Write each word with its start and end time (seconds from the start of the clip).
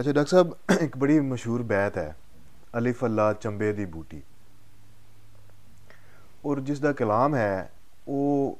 ਅੱਛਾ 0.00 0.12
ਡਾਕਟਰ 0.12 0.30
ਸਾਹਿਬ 0.30 0.54
ਇੱਕ 0.82 0.96
ਬੜੀ 0.96 1.20
ਮਸ਼ਹੂਰ 1.20 1.62
ਬੈਤ 1.62 1.98
ਹੈ 1.98 2.16
ਅਲਿਫ 2.78 3.04
ਅੱਲਾ 3.04 3.32
ਚੰਬੇ 3.32 3.72
ਦੀ 3.72 3.84
ਬੂਟੀ। 3.84 4.22
ਔਰ 6.44 6.60
ਜਿਸ 6.60 6.80
ਦਾ 6.80 6.92
ਕਲਾਮ 6.92 7.34
ਹੈ 7.34 7.72
ਉਹ 8.08 8.58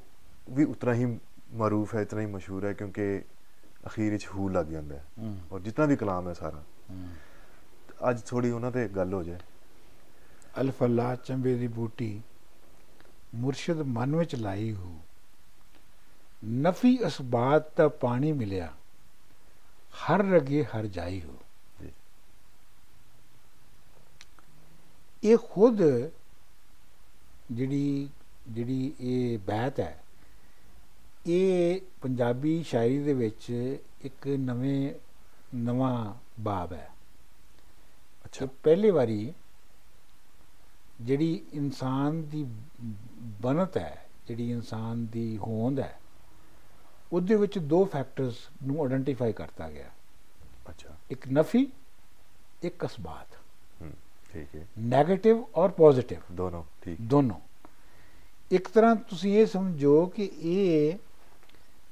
ਵੀ 0.51 0.65
ਉਤਨਾ 0.65 0.95
ਹੀ 0.95 1.19
ਮਰੂਫ 1.55 1.95
ਹੈ 1.95 2.01
ਇਤਨਾ 2.01 2.21
ਹੀ 2.21 2.27
ਮਸ਼ਹੂਰ 2.27 2.65
ਹੈ 2.65 2.73
ਕਿਉਂਕਿ 2.73 3.23
ਅਖੀਰ 3.87 4.11
ਵਿੱਚ 4.11 4.29
ਹੂ 4.35 4.49
ਲੱਗ 4.49 4.67
ਜਾਂਦਾ 4.67 4.97
ਹੈ। 4.97 5.05
ਔਰ 5.53 5.61
ਜਿਤਨਾ 5.61 5.87
ਵੀ 5.87 5.97
ਕਲਾਮ 5.97 6.29
ਹੈ 6.29 6.33
ਸਾਰਾ। 6.33 6.63
ਅੱਜ 8.11 8.23
ਥੋੜੀ 8.23 8.51
ਉਹਨਾਂ 8.51 8.71
ਤੇ 8.71 8.89
ਗੱਲ 8.89 9.15
ਹੋ 9.15 9.23
ਜਾਏ। 9.23 9.39
ਅਲਫ 10.61 10.83
ਅੱਲਾ 10.83 11.17
ਚੰਬੇ 11.17 11.55
ਦੀ 11.55 11.67
ਬੂਟੀ 11.69 12.21
ਮੁਰਸ਼ਿਦ 13.35 13.77
ਮਨ 13.77 14.17
ਵਿੱਚ 14.17 14.35
ਲਾਈ 14.35 14.73
ਹੋ। 14.73 14.95
ਨਫੀ 16.45 16.99
ਅਸਬਾਤ 17.07 17.77
ਦਾ 17.77 17.89
ਪਾਣੀ 17.89 18.33
ਮਿਲਿਆ। 18.33 18.73
ਹਰ 19.93 20.25
ਰਗੇ 20.25 20.65
ਹਰ 20.65 20.87
ਜਾਈ 20.87 21.21
ਹੋ। 21.21 21.39
ਇਹ 25.23 25.37
ਖੁਦ 25.51 25.83
ਜਿਹੜੀ 27.53 28.09
ਜਿਹੜੀ 28.49 28.93
ਇਹ 29.01 29.39
ਬੈਤ 29.39 29.81
ਹੈ 29.81 30.03
ਇਹ 31.27 31.81
ਪੰਜਾਬੀ 32.03 32.63
ਸ਼ਾਇਰੀ 32.63 32.99
ਦੇ 32.99 33.13
ਵਿੱਚ 33.13 33.51
ਇੱਕ 34.03 34.27
ਨਵੇਂ 34.29 34.93
ਨਵਾਂ 35.55 36.15
ਬਾਬ 36.41 36.73
ਹੈ 36.73 36.89
ਅੱਛਾ 38.25 38.47
ਪਹਿਲੀ 38.63 38.91
ਵਾਰੀ 38.91 39.33
ਜਿਹੜੀ 41.01 41.33
ਇਨਸਾਨ 41.53 42.23
ਦੀ 42.23 42.45
ਬਣਤ 43.43 43.77
ਹੈ 43.77 44.07
ਜਿਹੜੀ 44.29 44.51
ਇਨਸਾਨ 44.51 45.07
ਦੀ 45.07 45.37
ਹੋਂਦ 45.37 45.81
ਹੈ 45.81 45.99
ਉਹਦੇ 47.13 47.37
ਵਿੱਚ 47.37 47.59
ਦੋ 47.59 47.85
ਫੈਕਟਰਸ 47.85 48.35
ਨੂੰ 48.63 48.83
ਆਇਡੈਂਟੀਫਾਈ 48.83 49.33
ਕਰਤਾ 49.33 49.71
ਗਿਆ। 49.71 49.91
ਅੱਛਾ। 50.71 50.97
ਇੱਕ 51.11 51.29
ਨਫੀ 51.29 51.67
ਇੱਕ 52.63 52.85
ਅਸਬਾਤ। 52.87 53.37
ਹੂੰ 53.83 53.93
ਠੀਕ 54.33 54.55
ਹੈ। 54.57 54.67
네ਗੇਟਿਵ 54.93 55.45
ਔਰ 55.55 55.69
ਪੋਜ਼ਿਟਿਵ 55.69 56.21
ਦੋਨੋਂ 56.33 56.65
ਠੀਕ। 56.83 56.99
ਦੋਨੋਂ। 57.01 57.41
ਇੱਕ 58.51 58.69
ਤਰ੍ਹਾਂ 58.69 58.97
ਤੁਸੀਂ 58.97 59.39
ਇਹ 59.39 59.47
ਸਮਝੋ 59.47 60.07
ਕਿ 60.07 60.31
ਇਹ 60.35 60.99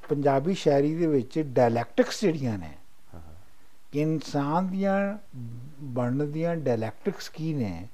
ਪੰਜਾਬੀ 0.08 0.54
ਸ਼ਾਇਰੀ 0.54 0.94
ਦੇ 0.94 1.06
ਵਿੱਚ 1.06 1.38
ਡਾਇਲੈਕਟਿਕਸ 1.38 2.20
ਜਿਹੜੀਆਂ 2.20 2.58
ਨੇ 2.58 2.72
ਕਿ 3.92 4.00
ਇਨਸਾਨ 4.00 4.68
ਦੀਆਂ 4.68 5.18
ਬਣਨ 5.80 6.32
ਦੀਆਂ 6.32 6.56
ਡਾਇਲੈਕਟਿਕਸ 6.56 7.28
ਕੀ 7.28 7.54
ਨੇ 7.54 7.88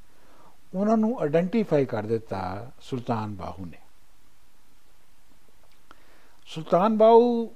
ਉਹਨਾਂ 0.75 0.97
ਨੂੰ 0.97 1.21
ਆਇਡੈਂਟੀਫਾਈ 1.21 1.85
ਕਰ 1.85 2.03
ਦਿੱਤਾ 2.03 2.71
ਸੁਲਤਾਨ 2.81 3.35
ਬਾਹੂ 3.35 3.67
ਨੇ। 3.67 3.79
ਸੁਲਤਾਨ 6.57 6.97
ਬਾਹੂ 6.99 7.51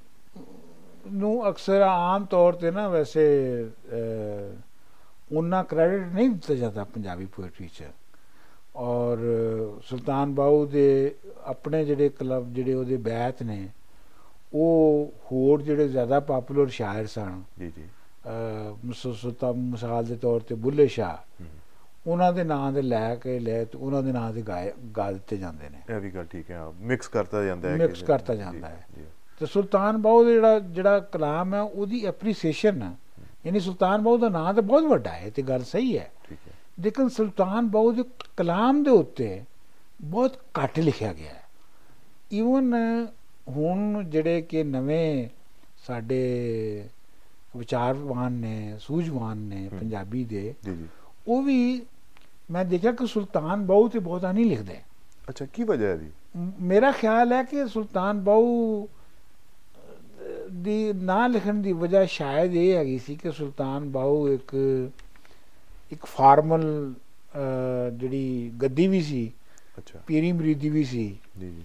ਨੂੰ 1.13 1.49
ਅਕਸਰ 1.49 1.81
ਆਮ 1.81 2.25
ਤੌਰ 2.25 2.53
ਤੇ 2.53 2.71
ਨਾ 2.71 2.89
ਵੈਸੇ 2.89 3.23
ਉਹਨਾਂ 5.33 5.63
ਕ੍ਰੈਡਿਟ 5.65 6.13
ਨਹੀਂ 6.15 6.29
ਦਿੱਤਾ 6.31 6.55
ਜਾਂਦਾ 6.55 6.85
ਪੰਜਾਬੀ 6.85 7.27
ਪੋਇਟਰੀ 7.27 7.69
'ਚ। 7.69 7.85
ਔਰ 8.77 9.19
ਸੁਲਤਾਨ 9.85 10.35
ਬਾਹੂ 10.35 10.67
ਦੇ 10.67 11.15
ਆਪਣੇ 11.45 11.85
ਜਿਹੜੇ 11.85 12.09
ਕਲਬ 12.09 12.53
ਜਿਹੜੇ 12.55 12.75
ਉਹਦੇ 12.75 12.97
ਬੈਤ 12.97 13.43
ਨੇ 13.43 13.69
ਉਹ 14.55 15.13
ਹੋਰ 15.33 15.63
ਜਿਹੜੇ 15.63 15.89
ਜ਼ਿਆਦਾ 15.89 16.21
ਪਪੂਲਰ 16.21 16.69
ਸ਼ਾਇਰ 16.69 17.07
ਸਨ। 17.07 17.43
ਜੀ 17.59 17.73
ਜੀ। 17.77 17.87
ਸੁਲਤਾਨ 18.95 19.57
ਮਿਸਾਲ 19.71 20.05
ਦੇ 20.05 20.17
ਤੌਰ 20.17 20.41
ਤੇ 20.41 20.55
ਬੁੱਲੇ 20.55 20.87
ਸ਼ਾਹ। 20.89 21.17
ਉਹਨਾਂ 22.07 22.33
ਦੇ 22.33 22.45
ਨਾਂ 22.45 22.73
ਦੇ 22.73 22.83
ਲੈ 22.83 23.15
ਕੇ 23.15 23.39
ਲੈ 23.39 23.65
ਤੇ 23.65 23.79
ਉਹਨਾਂ 23.79 24.03
ਦੇ 24.03 24.13
ਨਾਂ 24.13 24.33
ਦੇ 24.33 24.43
ਗਾਏ 24.43 24.73
ਗਾ 24.97 25.13
ਦਿੱਤੇ 25.13 25.37
ਜਾਂਦੇ 25.37 25.69
ਨੇ। 25.69 25.95
ਇਹ 25.95 26.01
ਵੀ 26.01 26.11
ਗੱਲ 26.11 26.25
ਠੀਕ 26.25 26.51
ਹੈ 26.51 26.61
ਮਿਕਸ 26.81 27.09
ਕਰਤਾ 27.09 27.45
ਜਾਂਦਾ 27.45 27.69
ਹੈ 27.71 27.79
ਕਿ- 27.79 28.07
ਕਰਤਾ 28.07 28.35
ਜਾਂਦਾ 28.35 28.69
ਹੈ। 28.69 28.87
ਤੇ 29.41 29.47
ਸੁਲਤਾਨ 29.47 30.03
ਬਾਹੂ 30.03 30.25
ਦਾ 30.25 30.31
ਜਿਹੜਾ 30.31 30.59
ਜਿਹੜਾ 30.59 31.01
ਕਲਾਮ 31.01 31.55
ਹੈ 31.55 31.61
ਉਹਦੀ 31.61 32.05
ਐਪਰੀਸੀਏਸ਼ਨ 32.07 32.95
ਯਾਨੀ 33.47 33.61
ਸੁਲਤਾਨ 33.61 34.03
ਬਾਹੂ 34.03 34.19
ਦਾ 34.19 34.29
ਨਾਂ 34.29 34.55
ਤਾਂ 34.55 34.63
ਬਹੁਤ 34.63 34.85
ਵੱਡਾ 34.85 35.11
ਹੈ 35.11 35.31
ਤੇ 35.31 35.43
ਗੱਲ 35.43 35.63
ਸਹੀ 35.63 35.99
ਹੈ। 35.99 36.11
ਠੀਕ 36.29 36.39
ਹੈ। 36.49 36.53
ਲੇਕਿਨ 36.81 37.09
ਸੁਲਤਾਨ 37.09 37.69
ਬਾਹੂ 37.69 37.93
ਦੇ 37.93 38.05
ਕਲਾਮ 38.37 38.83
ਦੇ 38.83 38.91
ਉੱਤੇ 38.91 39.43
ਬਹੁਤ 40.03 40.37
ਘੱਟ 40.65 40.79
ਲਿਖਿਆ 40.79 41.13
ਗਿਆ 41.13 41.33
ਹੈ। 41.33 41.43
ਈਵਨ 42.33 42.75
ਹੁਣ 43.49 44.05
ਜਿਹੜੇ 44.05 44.43
ਕਿ 44.43 44.65
ਨਵੇਂ 44.65 45.29
ਸਾਡੇ 45.87 46.21
ਵਿਚਾਰਵਾਨ 47.57 48.33
ਨੇ 48.33 48.77
ਸੂਝਵਾਨ 48.81 49.37
ਨੇ। 49.37 49.69
ਪੰਜਾਬੀ 49.81 50.25
ਦੇ 50.25 50.55
ਜੀ 50.65 50.77
ਜੀ। 50.77 50.87
ਉਹ 51.29 51.43
ਵੀ 51.43 51.83
ਮੈਂ 52.51 52.65
ਦੇਖਿਆ 52.65 52.93
ਕਿ 52.93 53.07
ਸੁਲਤਾਨ 53.07 53.67
ਬਾਹੂ 53.67 53.89
ਤੇ 53.89 53.99
ਬਹੁਤਾ 53.99 54.33
ਨਹੀਂ 54.33 54.47
ਲਿਖਦੇ। 54.47 54.77
ਅੱਛਾ 55.29 55.47
ਕੀ 55.47 55.65
ਵਜ੍ਹਾ 55.65 55.89
ਹੈ 55.89 55.97
ਦੀ 55.97 56.11
ਮੇਰਾ 56.61 56.91
ਖਿਆਲ 56.93 57.33
ਹੈ 57.33 57.43
ਕਿ 57.43 57.67
ਸੁਲਤਾਨ 57.69 58.21
ਬਾਹੂ 58.21 58.89
ਦੀ 60.53 60.93
ਨਾ 60.93 61.27
ਲਿਖਣ 61.27 61.55
ਦੀ 61.55 61.73
ਵਜ੍ਹਾ 61.73 62.05
ਸ਼ਾਇਦ 62.05 62.55
ਇਹ 62.55 62.77
ਹੈਗੀ 62.77 62.99
ਸੀ 62.99 63.17
ਕਿ 63.17 63.33
ਸੁਲਤਾਨ 63.33 63.91
ਬਾਹੂ 63.91 64.29
ਇੱਕ 64.29 64.55
ਇੱਕ 65.93 66.05
ਫਾਰਮਲ 66.05 66.95
ਜਿਹੜੀ 67.93 68.51
ਗੱਦੀ 68.63 68.87
ਵੀ 68.89 69.03
ਸੀ 69.03 69.33
ਅੱਛਾ। 69.79 69.99
ਪੀਰੀ 70.07 70.33
ਮਰੀਦੀ 70.33 70.69
ਵੀ 70.69 70.85
ਸੀ। 70.85 71.19
ਜੀ 71.41 71.51
ਜੀ। 71.51 71.63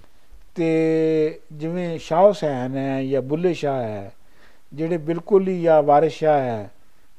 ਤੇ 0.56 1.40
ਜਿਵੇਂ 1.54 2.00
ਸ਼ਾਹ 2.00 2.28
ਹੁਸੈਨ 2.28 2.78
ਹੈ 2.78 3.06
ਜਾਂ 3.06 3.22
ਬੁੱਲੇ 3.22 3.54
ਸ਼ਾਹ 3.54 3.82
ਹੈ 3.84 4.12
ਜਿਹੜੇ 4.74 4.98
ਬਿਲਕੁਲ 4.98 5.48
ਹੀ 5.48 5.62
ਜਾਂ 5.62 5.84
ਵਾਰਿਸ 5.84 6.14
ਸ਼ਾਹ 6.14 6.40
ਹੈ 6.40 6.72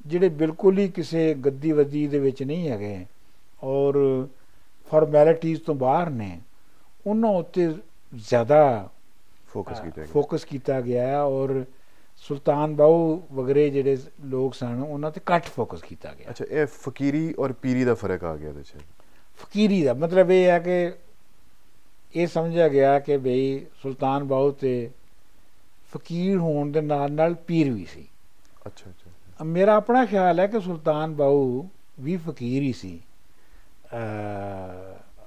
ਜਿਹੜੇ 0.06 0.28
ਬਿਲਕੁਲ 0.28 0.78
ਹੀ 0.78 0.88
ਕਿਸੇ 0.88 1.34
ਗੱਦੀ 1.34 1.72
ਵੱਦੀ 1.72 2.06
ਦੇ 2.06 2.18
ਵਿੱਚ 2.18 2.42
ਨਹੀਂ 2.42 2.68
ਹੈਗੇ 2.68 3.06
ਔਰ 3.60 3.96
ਫਾਰਮੈਲਿਟੀਜ਼ 4.88 5.60
ਤੋਂ 5.62 5.74
ਬਾਹਰ 5.74 6.10
ਨੇ 6.10 6.38
ਉਹਨਾਂ 7.06 7.30
ਉੱਤੇ 7.30 7.66
ਜ਼ਿਆਦਾ 8.12 8.88
ਫੋਕਸ 9.50 9.80
ਕੀਤਾ 9.80 10.02
ਗਿਆ। 10.02 10.12
ਫੋਕਸ 10.12 10.44
ਕੀਤਾ 10.44 10.80
ਗਿਆ 10.80 11.22
ਔਰ 11.22 11.64
ਸੁਲਤਾਨ 12.22 12.74
ਬਾਹੂ 12.76 13.22
ਵਗਰੇ 13.32 13.68
ਜਿਹੜੇ 13.70 13.96
ਲੋਕ 14.26 14.54
ਸਨ 14.54 14.82
ਉਹਨਾਂ 14.82 15.10
ਤੇ 15.10 15.20
ਘੱਟ 15.32 15.46
ਫੋਕਸ 15.46 15.82
ਕੀਤਾ 15.82 16.14
ਗਿਆ। 16.14 16.30
ਅੱਛਾ 16.30 16.44
ਇਹ 16.50 16.66
ਫਕੀਰੀ 16.66 17.34
ਔਰ 17.38 17.52
ਪੀਰੀ 17.52 17.84
ਦਾ 17.84 17.94
ਫ਼ਰਕ 17.94 18.24
ਆ 18.24 18.36
ਗਿਆ 18.36 18.48
ਇਹਦੇ 18.48 18.62
ਚ? 18.62 18.72
ਫਕੀਰੀ 19.40 19.82
ਦਾ 19.82 19.94
ਮਤਲਬ 19.94 20.30
ਇਹ 20.30 20.44
ਹੈ 20.46 20.58
ਕਿ 20.58 20.92
ਇਹ 22.14 22.26
ਸਮਝਿਆ 22.26 22.68
ਗਿਆ 22.68 22.98
ਕਿ 22.98 23.16
ਬਈ 23.18 23.66
ਸੁਲਤਾਨ 23.82 24.24
ਬਾਹੂ 24.24 24.50
ਤੇ 24.52 24.90
ਫਕੀਰ 25.92 26.38
ਹੋਣ 26.38 26.70
ਦੇ 26.72 26.80
ਨਾਲ 26.80 27.12
ਨਾਲ 27.12 27.34
ਪੀਰ 27.46 27.70
ਵੀ 27.70 27.84
ਸੀ। 27.84 28.06
ਅੱਛਾ 28.66 28.90
ਅੱਛਾ 28.90 29.44
ਮੇਰਾ 29.44 29.74
ਆਪਣਾ 29.76 30.04
ਖਿਆਲ 30.06 30.40
ਹੈ 30.40 30.46
ਕਿ 30.46 30.60
ਸੁਲਤਾਨ 30.60 31.14
ਬਾਹੂ 31.14 31.68
ਵੀ 32.00 32.16
ਫਕੀਰ 32.16 32.62
ਹੀ 32.62 32.72
ਸੀ। 32.72 32.98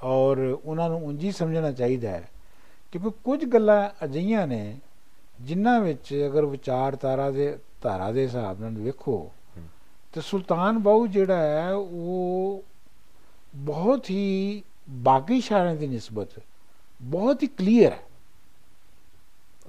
ਔਰ 0.04 0.58
ਉਹਨਾਂ 0.66 0.90
ਨੂੰ 0.90 1.06
ਉਂਝ 1.06 1.24
ਹੀ 1.24 1.32
ਸਮਝਣਾ 1.32 1.72
ਚਾਹੀਦਾ 1.72 2.10
ਹੈ 2.10 2.30
ਕਿਉਂਕਿ 2.92 3.10
ਕੁਝ 3.24 3.46
ਗੱਲਾਂ 3.46 3.90
ਅਜਿਹੀਆਂ 4.06 4.48
ਨੇ 4.48 4.78
ਜਿਨ੍ਹਾਂ 5.42 5.80
ਵਿੱਚ 5.82 6.14
ਅਗਰ 6.28 6.46
ਵਿਚਾਰਧਾਰਾ 6.46 7.32
ਦੇ 7.32 7.58
ਧਾਰਾ 7.82 8.12
ਦੇ 8.12 8.24
ਹਿਸਾਬ 8.24 8.62
ਨਾਲ 8.62 8.72
ਵੇਖੋ। 8.72 9.32
ਤੇ 10.14 10.22
ਸੁਲਤਾਨ 10.22 10.80
ਬਾਹੂ 10.80 11.08
ਜਿਹੜਾ 11.08 11.38
ਹੈ 11.38 11.74
ਉਹ 11.74 12.64
ਬਹੁਤ 13.56 14.10
ਹੀ 14.10 14.64
ਬਾਕੀ 14.90 15.42
ਸ਼ਾਇਰਾਂ 15.42 15.76
ਦੀ 15.76 15.88
ਨਿਸਬਤ 15.88 16.30
ਬਹੁਤ 17.02 17.44
ਹੀ 17.44 17.48
ਕਲੀਅਰ 17.48 17.92
ਹੈ। 17.92 18.00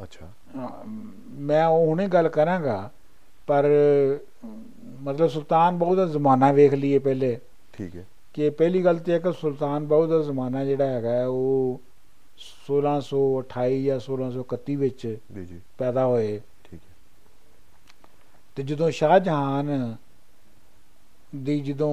ਅੱਛਾ। 0.02 0.28
ਮੈਂ 1.28 1.66
ਉਹ 1.66 1.86
ਹੁਣੇ 1.86 2.08
ਗੱਲ 2.08 2.28
ਕਰਾਂਗਾ 2.28 2.90
ਪਰ 3.46 3.66
ਮਤਲਬ 5.00 5.28
ਸੁਲਤਾਨ 5.28 5.78
ਬਾਹੂ 5.78 5.96
ਦਾ 5.96 6.06
ਜ਼ਮਾਨਾ 6.06 6.52
ਵੇਖ 6.52 6.74
ਲਈਏ 6.74 6.98
ਪਹਿਲੇ। 6.98 7.38
ਠੀਕ 7.72 7.96
ਹੈ। 7.96 8.04
ਕਿ 8.34 8.50
ਪਹਿਲੀ 8.50 8.84
ਗੱਲ 8.84 8.98
ਤੇ 8.98 9.12
ਹੈ 9.12 9.18
ਕਿ 9.18 9.32
ਸੁਲਤਾਨ 9.32 9.86
ਬਾਹੂ 9.86 10.06
ਦਾ 10.06 10.22
ਜ਼ਮਾਨਾ 10.22 10.64
ਜਿਹੜਾ 10.64 10.86
ਹੈਗਾ 10.86 11.26
ਉਹ 11.26 11.80
1628 12.66 13.82
ਜਾਂ 13.82 14.00
1631 14.00 14.74
ਵਿੱਚ 14.74 15.16
ਜੀ 15.34 15.44
ਜੀ। 15.44 15.60
ਪੈਦਾ 15.78 16.06
ਹੋਏ। 16.06 16.40
ਠੀਕ 16.64 16.80
ਹੈ। 16.90 16.94
ਤੇ 18.56 18.62
ਜਦੋਂ 18.62 18.90
ਸ਼ਾਹਜਹਾਨ 18.90 19.96
ਦੀ 21.36 21.60
ਜਦੋਂ 21.60 21.92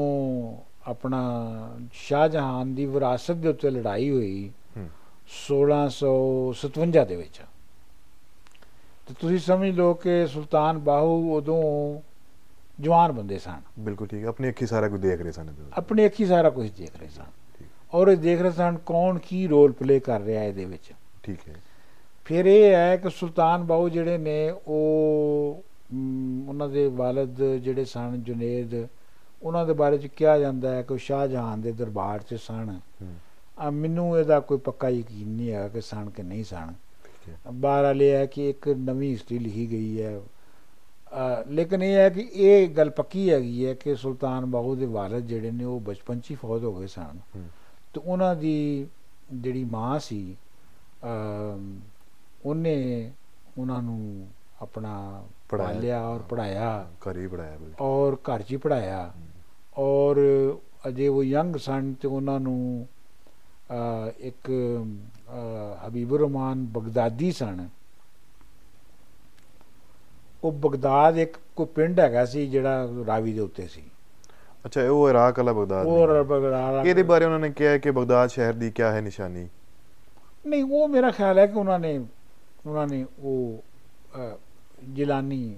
ਆਪਣਾ 0.88 1.40
ਸ਼ਾਹਜਹਾਨ 1.94 2.76
ਦੀ 2.76 2.86
ਵਿਰਾਸਤ 2.86 3.32
ਦੇ 3.32 3.48
ਉੱਤੇ 3.48 3.70
ਲੜਾਈ 3.70 4.10
ਹੋਈ 4.10 4.52
ਹੂੰ। 4.78 4.90
1657 5.38 7.06
ਦੇ 7.06 7.16
ਵਿੱਚ। 7.16 7.42
ਤੇ 9.08 9.14
ਤੁਸੀਂ 9.20 9.40
ਸਮਝ 9.40 9.70
ਲਓ 9.70 9.94
ਕਿ 9.94 10.28
ਸੁਲਤਾਨ 10.28 10.80
ਬਾਹੂ 10.80 11.36
ਉਦੋਂ 11.36 12.02
ਜਵਾਨ 12.80 13.12
ਬੰਦੇ 13.12 13.38
ਸਨ। 13.38 13.62
ਬਿਲਕੁਲ 13.80 14.08
ਠੀਕ 14.08 14.26
ਆਪਣੀ 14.26 14.50
ਅੱਖੀ 14.50 14.66
ਸਾਰਾ 14.66 14.90
ਕੁਝ 14.90 15.02
ਦੇਖ 15.02 15.22
ਰਹੇ 15.22 15.32
ਸਨ। 15.32 15.54
ਆਪਣੀ 15.74 16.06
ਅੱਖੀ 16.06 16.26
ਸਾਰਾ 16.26 16.50
ਕੁਝ 16.50 16.70
ਦੇਖ 16.72 16.98
ਰਹੇ 16.98 17.08
ਸਨ। 17.08 17.24
ਔਰ 17.94 18.08
ਇਹ 18.08 18.18
ਦੇਖ 18.18 18.42
ਰਹੇ 18.42 18.52
ਸਨ 18.52 18.78
ਕੌਣ 18.86 19.20
ਕੀ 19.20 19.48
ਰੋਲ 19.48 19.72
ਪਲੇ 19.72 20.00
ਕਰ 20.00 20.22
ਰਿਹਾ 20.22 20.44
ਇਹਦੇ 20.44 20.66
ਵਿੱਚ। 20.66 20.92
ਠੀਕ 21.24 21.40
ਹੈ। 21.48 21.56
ਫਿਰ 22.26 22.46
ਇਹ 22.46 22.74
ਹੈ 22.74 22.98
ਕਿ 22.98 23.10
ਸੁਲਤਾਨ 23.10 23.64
ਬਾਹੂ 23.64 23.90
ਜਿਹੜੇ 23.90 24.18
ਨੇ 24.18 24.50
ਉਹ 24.50 25.64
ਉਹਨਾਂ 26.48 26.70
ਦੇ 26.70 26.88
ਵਾਲਦ 26.88 27.44
ਜਿਹੜੇ 27.44 27.86
ਸਨ 27.86 28.24
ਜੁਨੇਦ 28.24 28.88
ਉਹਨਾਂ 29.44 29.66
ਦੇ 29.66 29.74
ਬਾਰੇ 29.74 29.98
ਚ 29.98 30.08
ਕਿਹਾ 30.08 30.38
ਜਾਂਦਾ 30.40 30.76
ਹੈ 30.76 30.82
ਕਿ 30.82 30.94
ਉਹ 30.94 30.98
ਸ਼ਾਹਜਹਾਨ 30.98 31.62
ਦੇ 31.62 31.72
ਦਰਬਾਰ 31.72 32.20
'ਚ 32.20 32.34
ਸਨ। 32.34 32.80
ਆ 33.60 33.70
ਮੈਨੂੰ 33.70 34.20
ਇਹਦਾ 34.20 34.40
ਕੋਈ 34.40 34.58
ਪੱਕਾ 34.58 34.90
ਯਕੀਨ 34.90 35.28
ਨਹੀਂ 35.28 35.52
ਹੈਗਾ 35.52 35.68
ਕਿ 35.68 35.82
ਸਨ 35.82 36.10
ਕਿ 36.10 36.24
ਨਹੀਂ 36.24 36.44
ਸਨ। 36.44 36.74
ਬਾਹਰ 37.54 37.84
ਵਾਲੇ 37.84 38.12
ਹੈ 38.12 38.26
ਕਿ 38.26 38.50
ਇੱਕ 38.50 38.68
ਨਵੀਂ 38.68 39.12
ਹਿਸਟਰੀ 39.12 39.40
ਲਿਖੀ 39.40 39.72
ਗਈ 39.72 40.02
ਹੈ। 40.02 40.20
ਲੇਕਿਨ 41.50 41.84
ਇਹ 41.84 41.96
ਹੈ 41.96 42.10
ਕਿ 42.10 42.28
ਇਹ 42.34 42.68
ਗੱਲ 42.70 42.90
ਪੱਕੀ 42.90 43.30
ਹੈਗੀ 43.32 43.66
ਹੈ 43.66 43.74
ਕਿ 43.74 43.96
ਸੁਲਤਾਨ 43.96 44.46
ਬਾਹੂ 44.46 44.76
ਦੇ 44.76 44.86
ਵਾਲਦ 44.86 45.26
ਜਿਹੜੇ 45.28 45.52
ਨੇ 45.52 45.64
ਉਹ 45.64 45.80
ਬਚਪਨ 45.80 46.20
'ਚ 46.20 46.32
ਹੀ 46.32 46.36
ਫੌਤ 46.36 46.64
ਹੋ 46.64 46.74
ਗਏ 46.76 46.88
ਸਨ। 46.88 47.20
ਤੇ 47.94 48.02
ਉਹਨਾਂ 48.06 48.36
ਦੀ 48.36 48.88
ਜਿਹੜੀ 49.34 49.64
ਮਾਂ 49.64 50.00
ਸੀ 50.00 50.36
ਉਹਨੇ 52.46 53.12
ਉਹਨਾਂ 53.58 53.82
ਨੂੰ 53.84 54.28
ਆਪਣਾ 54.62 55.24
ਪੜ੍ਹਾਇਆ। 55.50 55.74
ਪਾਲਿਆ 55.74 56.02
ਔਰ 56.08 56.20
ਪੜਾਇਆ 56.20 56.88
ਘਰ 57.08 57.18
ਹੀ 57.18 57.28
ਪੜਾਇਆ 57.28 57.58
ਬਿਲਕੁਲ 57.58 57.86
ਔਰ 57.88 58.18
ਘਰ 58.26 58.42
'ਚ 58.42 58.52
ਹੀ 58.52 58.58
ਪੜਾਇਆ 58.58 59.12
ਔਰ 59.78 60.18
ਅਜੇ 60.88 61.08
ਉਹ 61.08 61.24
ਯੰਗ 61.24 61.56
ਸਨ 61.56 61.94
ਤੇ 61.94 62.08
ਉਹਨਾਂ 62.08 62.40
ਨੂੰ 62.40 62.88
ਅ, 63.70 64.12
ਇੱਕ 64.20 64.52
ਹਬੀਬੁਰ 65.88 66.20
ਰਹਿਮਾਨ 66.20 66.66
ਬਗਦਾਦੀ 66.66 67.32
ਸਨ। 67.32 67.68
ਉਹ 70.48 70.52
ਬਗਦਾਦ 70.52 71.18
ਇੱਕ 71.18 71.38
ਕੋਈ 71.56 71.66
ਪਿੰਡ 71.66 72.00
ਹੈਗਾ 72.00 72.26
ਸੀ 72.26 72.48
ਜਿਹੜਾ 72.48 72.88
ਰਾਵੀ 73.08 73.34
ਦੇ 73.34 73.40
ਉੱਤੇ 73.40 73.68
ਸੀ। 73.68 73.82
ਅੱਛਾ 74.66 74.82
ਇਹ 74.82 74.90
ਉਹ 74.90 75.10
ਇਰਾਕ 75.10 75.40
ਵਾਲਾ 75.40 75.54
ਬਗਦਾਦ 75.54 75.86
ਉਹ। 75.88 76.24
ਬਗਦਾਦ 76.24 76.86
ਇਹਦੇ 76.88 77.04
ਬਾਰੇ 77.04 77.26
ਉਹਨਾਂ 77.26 77.40
ਨੇ 77.40 77.50
ਕਿਹਾ 77.50 77.78
ਕਿ 77.78 77.92
ਬਗਦਾਦ 77.92 78.30
ਸ਼ਹਿਰ 78.30 78.54
ਦੀ 78.54 78.72
ਕੀ 78.72 78.84
ਹੈ 78.84 79.02
ਨਿਸ਼ਾਨੀ? 79.02 79.48
ਨਹੀਂ 80.46 80.64
ਉਹ 80.64 80.88
ਮੇਰਾ 80.88 81.12
ਖਿਆਲ 81.12 81.40
ਹੈ 81.40 81.46
ਕਿ 81.48 81.58
ਉਹਨਾਂ 81.60 81.80
ਨੇ 81.80 81.98
ਉਹਨਾਂ 82.66 82.88
ਨੇ 82.88 83.06
ਉਹ 83.20 83.64
ਜਿਲਾਨੀ 84.90 85.56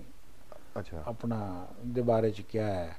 ਅੱਛਾ। 0.79 1.03
ਆਪਣਾ 1.07 1.67
ਦੇ 1.85 2.01
ਬਾਰੇ 2.01 2.29
ਚ 2.31 2.41
ਕਿਹਾ 2.41 2.67
ਹੈ। 2.67 2.95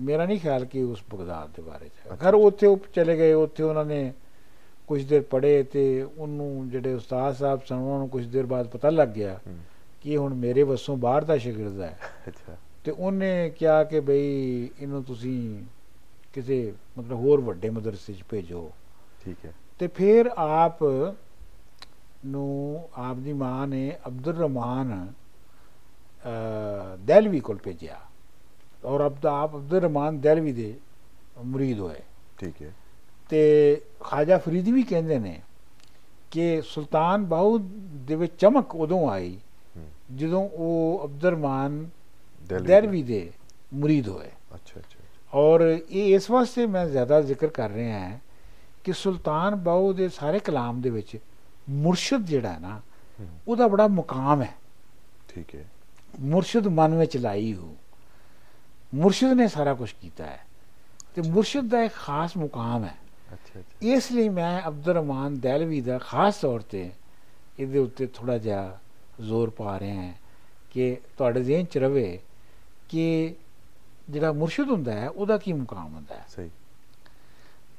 ਮੇਰਾ 0.00 0.26
ਨਹੀਂ 0.26 0.38
ਖਿਆਲ 0.40 0.64
ਕਿ 0.64 0.82
ਉਸ 0.82 1.02
ਬਗਦਾਦ 1.12 1.48
ਦੇ 1.56 1.62
ਬਾਰੇ 1.62 1.88
ਚ। 1.88 2.18
ਖੈਰ 2.20 2.34
ਉੱਥੇ 2.34 2.66
ਉਹ 2.66 2.78
ਚਲੇ 2.94 3.16
ਗਏ 3.18 3.32
ਉੱਥੇ 3.32 3.62
ਉਹਨਾਂ 3.62 3.84
ਨੇ 3.84 4.12
ਕੁਝ 4.88 5.02
ਦੇਰ 5.04 5.22
ਪੜ੍ਹੇ 5.22 5.62
ਤੇ 5.62 5.82
ਉਹਨੂੰ 6.18 6.68
ਜਿਹੜੇ 6.68 6.94
ਉਸਤਾਦ 6.94 7.34
ਸਾਹਿਬ 7.34 7.60
ਸਨ 7.68 7.76
ਉਹਨਾਂ 7.76 7.98
ਨੂੰ 7.98 8.08
ਕੁਝ 8.08 8.24
ਦੇਰ 8.26 8.46
ਬਾਅਦ 8.46 8.68
ਪਤਾ 8.68 8.90
ਲੱਗ 8.90 9.08
ਗਿਆ 9.08 9.38
ਕਿ 10.00 10.16
ਹੁਣ 10.16 10.34
ਮੇਰੇ 10.34 10.62
ਵੱਸੋਂ 10.62 10.96
ਬਾਹਰ 10.96 11.24
ਦਾ 11.24 11.38
ਸ਼ਾਗਿਰਦ 11.38 11.80
ਹੈ। 11.80 11.98
ਅੱਛਾ। 12.28 12.56
ਤੇ 12.84 12.90
ਉਹਨੇ 12.90 13.50
ਕਿਹਾ 13.50 13.84
ਕਿ 13.84 14.00
ਬਈ 14.00 14.68
ਇਹਨੂੰ 14.80 15.04
ਤੁਸੀਂ 15.04 15.64
ਕਿਸੇ 16.32 16.72
ਮਤਲਬ 16.98 17.12
ਹੋਰ 17.12 17.40
ਵੱਡੇ 17.40 17.70
ਮਦਰਸੇ 17.70 18.12
'ਚ 18.12 18.24
ਭੇਜੋ। 18.28 18.70
ਠੀਕ 19.24 19.36
ਹੈ। 19.46 19.52
ਤੇ 19.78 19.86
ਫਿਰ 19.86 20.30
ਆਪ 20.36 20.82
ਨੂੰ 22.26 22.88
ਆਪ 22.94 23.16
ਦੀ 23.16 23.32
ਮਾਂ 23.32 23.66
ਨੇ 23.66 23.96
ਅਬਦੁਰ 24.06 24.34
ਰਹਿਮਾਨ 24.34 25.12
ਅ, 26.24 26.96
ਦਹਿਲਵੀ 26.96 27.40
ਕੋਲ 27.40 27.58
ਭੇਜਿਆ। 27.64 28.00
ਔਰ 28.84 29.06
ਅਬਦ 29.06 29.26
ਆਪ 29.26 29.54
ਅਬਦੁਰ 29.54 29.80
ਰਹਿਮਾਨ 29.80 30.20
ਦਹਿਲਵੀ 30.20 30.52
ਦੇ 30.52 30.74
ਮੁਰੀਦ 31.44 31.78
ਹੋਏ। 31.78 32.00
ਠੀਕ 32.38 32.62
ਹੈ। 32.62 32.74
ਤੇ 33.28 33.80
ਖਾਜਾ 34.00 34.38
ਫਰੀਦੀ 34.38 34.72
ਵੀ 34.72 34.82
ਕਹਿੰਦੇ 34.82 35.18
ਨੇ 35.18 35.40
ਕਿ 36.30 36.62
ਸੁਲਤਾਨ 36.64 37.24
ਬਾਹੂ 37.24 37.58
ਦੇ 37.94 38.14
ਵਿੱਚ 38.14 38.32
ਚਮਕ 38.38 38.76
ਉਦੋਂ 38.76 39.10
ਆਈ 39.10 39.38
ਜਦੋਂ 40.10 40.48
ਉਹ 40.48 41.04
ਅਬਦੁਰ 41.04 41.30
ਰਹਿਮਾਨ 41.30 41.84
ਦਿਲਵੀ 42.50 42.66
ਦਹਿਲਵੀ 42.66 43.02
ਦੇ 43.02 43.30
ਮੁਰੀਦ 43.74 44.08
ਹੋਏ 44.08 44.28
ਅੱਛਾ 44.54 44.80
ਅੱਛਾ 44.80 44.98
ਔਰ 45.32 45.60
ਇਹ 45.62 46.14
ਇਸ 46.14 46.30
ਵਾਸਤੇ 46.30 46.66
ਮੈਂ 46.66 46.86
ਜ਼ਿਆਦਾ 46.86 47.20
ਜ਼ਿਕਰ 47.22 47.48
ਕਰ 47.50 47.70
ਰਿਹਾ 47.70 47.98
ਹਾਂ 47.98 48.18
ਕਿ 48.84 48.92
ਸੁਲਤਾਨ 48.92 49.54
ਬਾਹੂ 49.62 49.92
ਦੇ 49.92 50.08
ਸਾਰੇ 50.10 50.38
ਕਲਾਮ 50.38 50.80
ਦੇ 50.80 50.90
ਵਿੱਚ 50.90 51.16
ਮੁਰਸ਼ਿਦ 51.70 52.24
ਜਿਹੜਾ 52.26 52.52
ਹੈ 52.52 52.58
ਨਾ 52.58 52.74
ਹੂੰ, 53.18 53.26
ਉਹਦਾ 53.48 53.68
ਬੜਾ 53.68 53.86
ਮੁਕਾਮ 53.88 54.42
ਹੈ 54.42 54.54
ਠੀਕ 55.28 55.54
ਹੈ 55.54 55.64
ਮੁਰਸ਼ਿਦ 56.20 56.66
ਮਨ 56.68 56.94
ਵਿੱਚ 56.94 57.16
ਲਾਈ 57.16 57.52
ਹੋ 57.54 57.74
ਮੁਰਸ਼ਿਦ 58.92 59.32
ਨੇ 59.32 59.46
ਸਾਰਾ 59.48 59.74
ਕੁਝ 59.74 59.90
ਕੀਤਾ 59.92 60.26
ਹੈ 60.26 60.38
ਤੇ 61.14 61.22
ਮੁਰਸ਼ਿਦ 61.22 61.68
ਦਾ 61.68 61.82
ਇੱਕ 61.82 61.92
ਖਾਸ 61.96 62.36
ਮੁਕਾਮ 62.36 62.84
ਹੈ 62.84 62.94
ਅੱਛਾ 63.32 63.58
ਅੱਛਾ 63.60 63.86
ਇਸ 63.86 64.10
ਲਈ 64.12 64.28
ਮੈਂ 64.28 64.60
ਅਬਦੁਰ 64.68 64.94
ਰਹਿਮਾਨ 64.94 65.38
ਦਹਿਲਵੀ 65.40 65.80
ਦਾ 65.80 65.98
ਖਾਸ 66.00 66.36
ਤੌਰ 66.36 66.60
ਤੇ 66.70 66.90
ਇਹਦੇ 67.58 67.78
ਉੱਤੇ 67.78 68.06
ਥੋੜਾ 68.06 68.38
ਜਿਹਾ 68.38 68.78
ਜ਼ੋਰ 69.20 69.50
ਪਾ 69.50 69.78
ਰਿਹਾ 69.78 70.02
ਹਾਂ 70.02 70.12
ਕਿ 70.70 70.96
ਤੁਹਾਡੇ 71.18 71.42
ਜ਼ਿਹਨ 71.44 71.64
ਚ 71.64 71.78
ਰਵੇ 71.78 72.18
ਕਿ 72.88 73.34
ਜਿਹੜਾ 74.10 74.32
ਮੁਰਸ਼ਿਦ 74.32 74.68
ਹੁੰਦਾ 74.68 74.92
ਹੈ 74.92 75.08
ਉਹਦਾ 75.08 75.38
ਕੀ 75.38 75.52
ਮੁਕਾਮ 75.52 75.94
ਹੁੰਦਾ 75.94 76.14
ਹੈ? 76.14 76.24
ਸਹੀ। 76.28 76.50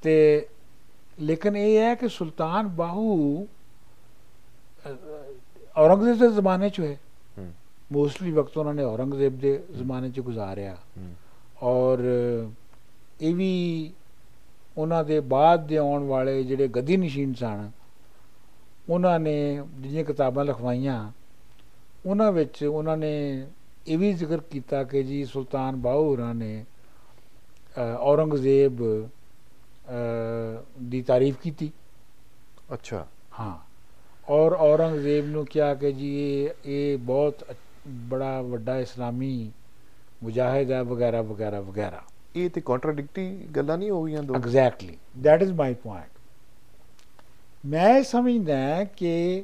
ਤੇ 0.02 0.48
ਲੇਕਿਨ 1.20 1.58
ਇਹ 1.58 1.78
ਹੈ 1.78 1.96
ਕਿ 1.96 2.08
ਸੁਲਤਾਨ 2.10 2.68
ਬਾਹੂ 2.68 3.48
ਔਰੰਗਜ਼ੇਬ 5.78 6.20
ਦੇ 6.20 6.30
ਜ਼ਮਾਨੇ 6.30 6.70
'ਚ 6.70 6.80
ਹੋਏ। 6.80 6.98
ਮੋਸਟਲੀ 7.92 8.32
ਵਕਤ 8.32 8.58
ਉਹਨਾਂ 8.58 8.74
ਨੇ 8.74 8.84
ਔਰੰਗਜ਼ੇਬ 8.84 9.40
ਦੇ 9.40 9.64
ਜ਼ਮਾਨੇ 9.72 10.10
'ਚ 10.10 10.20
ਗੁਜ਼ਾਰਿਆ। 10.20 10.78
ਔਰ 11.64 12.00
ਇਹ 13.22 13.36
ਵੀ 13.36 13.94
ਉਹਨਾਂ 14.78 15.04
ਦੇ 15.04 15.20
ਬਾਅਦ 15.20 15.68
ਦੇ 15.68 15.78
ਆਉਣ 15.78 16.04
ਵਾਲੇ 16.04 16.44
ਜਿਹੜੇ 16.44 16.68
ਗੱਦੀ 16.68 16.98
ਨਸ਼ੀਨ 16.98 17.34
ਸਨ 17.34 17.72
ਉਹਨਾਂ 18.90 19.20
ਨੇ 19.20 19.56
ਜਿਹੜੀਆਂ 19.56 20.04
ਕਿਤਾਬਾਂ 20.04 20.46
ਲਿਖਵਾਈਆਂ 20.46 21.12
ਉਹਨਾਂ 22.06 22.32
ਵਿੱਚ 22.32 22.64
ਉਹਨਾਂ 22.64 22.98
ਨੇ 22.98 23.48
ਇਹ 23.88 23.98
ਵੀ 23.98 24.14
ਜ਼ਿਕਰ 24.14 24.38
ਕੀਤਾ 24.38 24.84
ਕਿ 24.84 25.04
ਜੀ 25.04 25.26
ਸੁਲਤਾਨ 25.26 25.76
ਬਾਹੂ 25.76 26.10
ਹੋਰਾਂ 26.10 26.36
ਨੇ 26.36 26.66
ਔਰੰਗਜ਼ੇਬ 28.00 28.80
ਦੀ 30.82 31.02
ਤਾਰੀਫ 31.02 31.38
ਕੀਤੀ। 31.38 31.72
ਅੱਛਾ। 32.74 33.08
ਹਾਂ। 33.40 33.58
ਔਰ 34.30 34.52
ਔਰੰਗਜ਼ੇਬ 34.52 35.26
ਨੂੰ 35.26 35.46
ਕਿਹਾ 35.46 35.74
ਕਿ 35.76 35.92
ਜੀ 35.92 36.42
ਇਹ 36.44 36.50
ਇਹ 36.66 36.98
ਬਹੁਤ 36.98 37.56
ਬੜਾ 37.88 38.42
ਵੱਡਾ 38.42 38.80
ਇਸਲਾਮੀ 38.80 39.52
ਮੁਜਾਹਿਦ 40.24 40.72
ਹੈ 40.72 40.84
ਵਗੈਰਾ 40.84 41.22
ਵਗੈਰਾ 41.22 41.62
ਵਗੈਰਾ। 41.62 42.02
ਇਹ 42.36 42.50
ਤੇ 42.50 42.62
ਕੰਟਰਡਿਕਟਰੀ 42.62 43.48
ਗੱਲਾਂ 43.56 43.78
ਨਹੀਂ 43.78 43.90
ਹੋ 43.90 44.04
ਗਈਆਂ 44.04 44.24
ਦੋ? 44.24 44.36
Exactly 44.36 44.98
that 45.28 45.46
is 45.46 45.54
my 45.54 45.72
point. 45.72 46.22
ਮੈਂ 47.66 48.04
ਸਮਝਦਾ 48.04 48.84
ਕਿ 48.84 49.44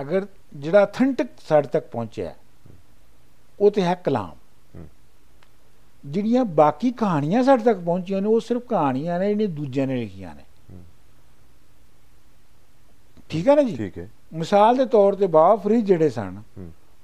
ਅਗਰ 0.00 0.26
ਜਿਹੜਾ 0.54 0.84
ਅਥੈਂਟਿਕ 0.84 1.28
ਸਾਡੇ 1.48 1.68
ਤੱਕ 1.68 1.86
ਪਹੁੰਚਿਆ 1.86 2.34
ਉਹ 3.60 3.70
ਤੇ 3.70 3.82
ਹੈ 3.82 3.94
ਕਲਾਮ। 3.94 4.32
ਜਿਹੜੀਆਂ 6.04 6.44
ਬਾਕੀ 6.44 6.90
ਕਹਾਣੀਆਂ 6.90 7.42
ਸਾਡੇ 7.44 7.62
ਤੱਕ 7.64 7.78
ਪਹੁੰਚੀਆਂ 7.78 8.20
ਨੇ 8.22 8.28
ਉਹ 8.28 8.40
ਸਿਰਫ 8.40 8.62
ਕਹਾਣੀਆਂ 8.68 9.18
ਨੇ 9.18 9.28
ਜਿਹੜੀਆਂ 9.28 9.48
ਦੂਜਿਆਂ 9.48 9.86
ਨੇ 9.86 9.96
ਲਿਖੀਆਂ 9.96 10.34
ਨੇ। 10.34 10.42
ਠੀਕ 13.30 13.48
ਹੈ 13.48 13.54
ਨਾ 13.54 13.62
ਜੀ? 13.62 13.76
ਠੀਕ 13.76 13.98
ਹੈ। 13.98 14.08
ਮਿਸਾਲ 14.32 14.76
ਦੇ 14.76 14.84
ਤੌਰ 14.86 15.14
ਤੇ 15.14 15.26
ਬਾਬਾ 15.26 15.56
ਫਰੀਦ 15.56 15.84
ਜਿਹੜੇ 15.84 16.08
ਸਨ 16.10 16.42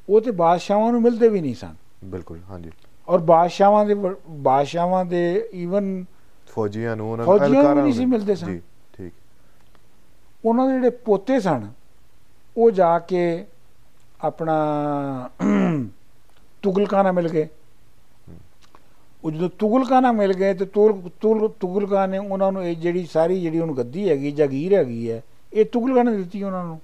ਉਹ 0.09 0.21
ਤੇ 0.21 0.31
ਬਾਦਸ਼ਾਹਾਂ 0.31 0.93
ਨੂੰ 0.93 1.01
ਮਿਲਦੇ 1.03 1.29
ਵੀ 1.29 1.41
ਨਹੀਂ 1.41 1.55
ਸਨ। 1.55 1.75
ਬਿਲਕੁਲ 2.05 2.39
ਹਾਂਜੀ। 2.51 2.71
ਔਰ 3.09 3.19
ਬਾਦਸ਼ਾਹਾਂ 3.19 3.85
ਦੇ 3.87 3.95
ਬਾਦਸ਼ਾਹਾਂ 3.95 5.05
ਦੇ 5.05 5.49
ਈਵਨ 5.55 6.05
ਫੌਜੀਆਂ 6.55 6.97
ਨੂੰ 6.97 7.11
ਉਹਨਾਂ 7.13 7.27
ਨੂੰ 7.27 7.37
ਅਹਿਲਕਾਰਾਂ 7.39 7.83
ਨਹੀਂ 7.83 7.93
ਸੀ 7.93 8.05
ਮਿਲਦੇ 8.07 8.35
ਸਨ। 8.35 8.47
ਜੀ 8.47 8.61
ਠੀਕ। 8.95 9.13
ਉਹਨਾਂ 10.45 10.67
ਦੇ 10.67 10.73
ਜਿਹੜੇ 10.73 10.91
ਪੋਤੇ 11.05 11.41
ਸਨ 11.41 11.69
ਉਹ 12.57 12.71
ਜਾ 12.71 12.99
ਕੇ 12.99 13.23
ਆਪਣਾ 14.21 14.55
ਤੁਗਲਕਾਂ 16.63 17.05
ਨਾਲ 17.05 17.13
ਮਿਲ 17.13 17.29
ਗਏ। 17.29 17.49
ਉਹ 19.25 19.31
ਜਦੋਂ 19.31 19.49
ਤੁਗਲਕਾਂ 19.59 20.01
ਨਾਲ 20.03 20.13
ਮਿਲ 20.13 20.33
ਗਏ 20.33 20.55
ਤੇ 20.55 20.65
ਤੁਲ 20.67 20.93
ਤੁਲ 21.21 21.49
ਤੁਗਲਕਾਂ 21.61 22.07
ਨੇ 22.09 22.19
ਉਹਨਾਂ 22.19 22.51
ਨੂੰ 22.53 22.65
ਇਹ 22.67 22.77
ਜਿਹੜੀ 22.77 23.05
ਸਾਰੀ 23.07 23.41
ਜਿਹੜੀ 23.41 23.59
ਹੁਣ 23.61 23.75
ਗੱਦੀ 23.77 24.09
ਹੈਗੀ 24.09 24.31
ਜਾਗੀਰ 24.33 24.75
ਹੈਗੀ 24.75 25.11
ਹੈ 25.11 25.23
ਇਹ 25.53 25.65
ਤੁਗਲਕਾਂ 25.65 26.05
ਨੇ 26.05 26.17
ਦਿੱਤੀ 26.17 26.43
ਉਹਨਾਂ 26.43 26.65
ਨੂੰ। 26.65 26.81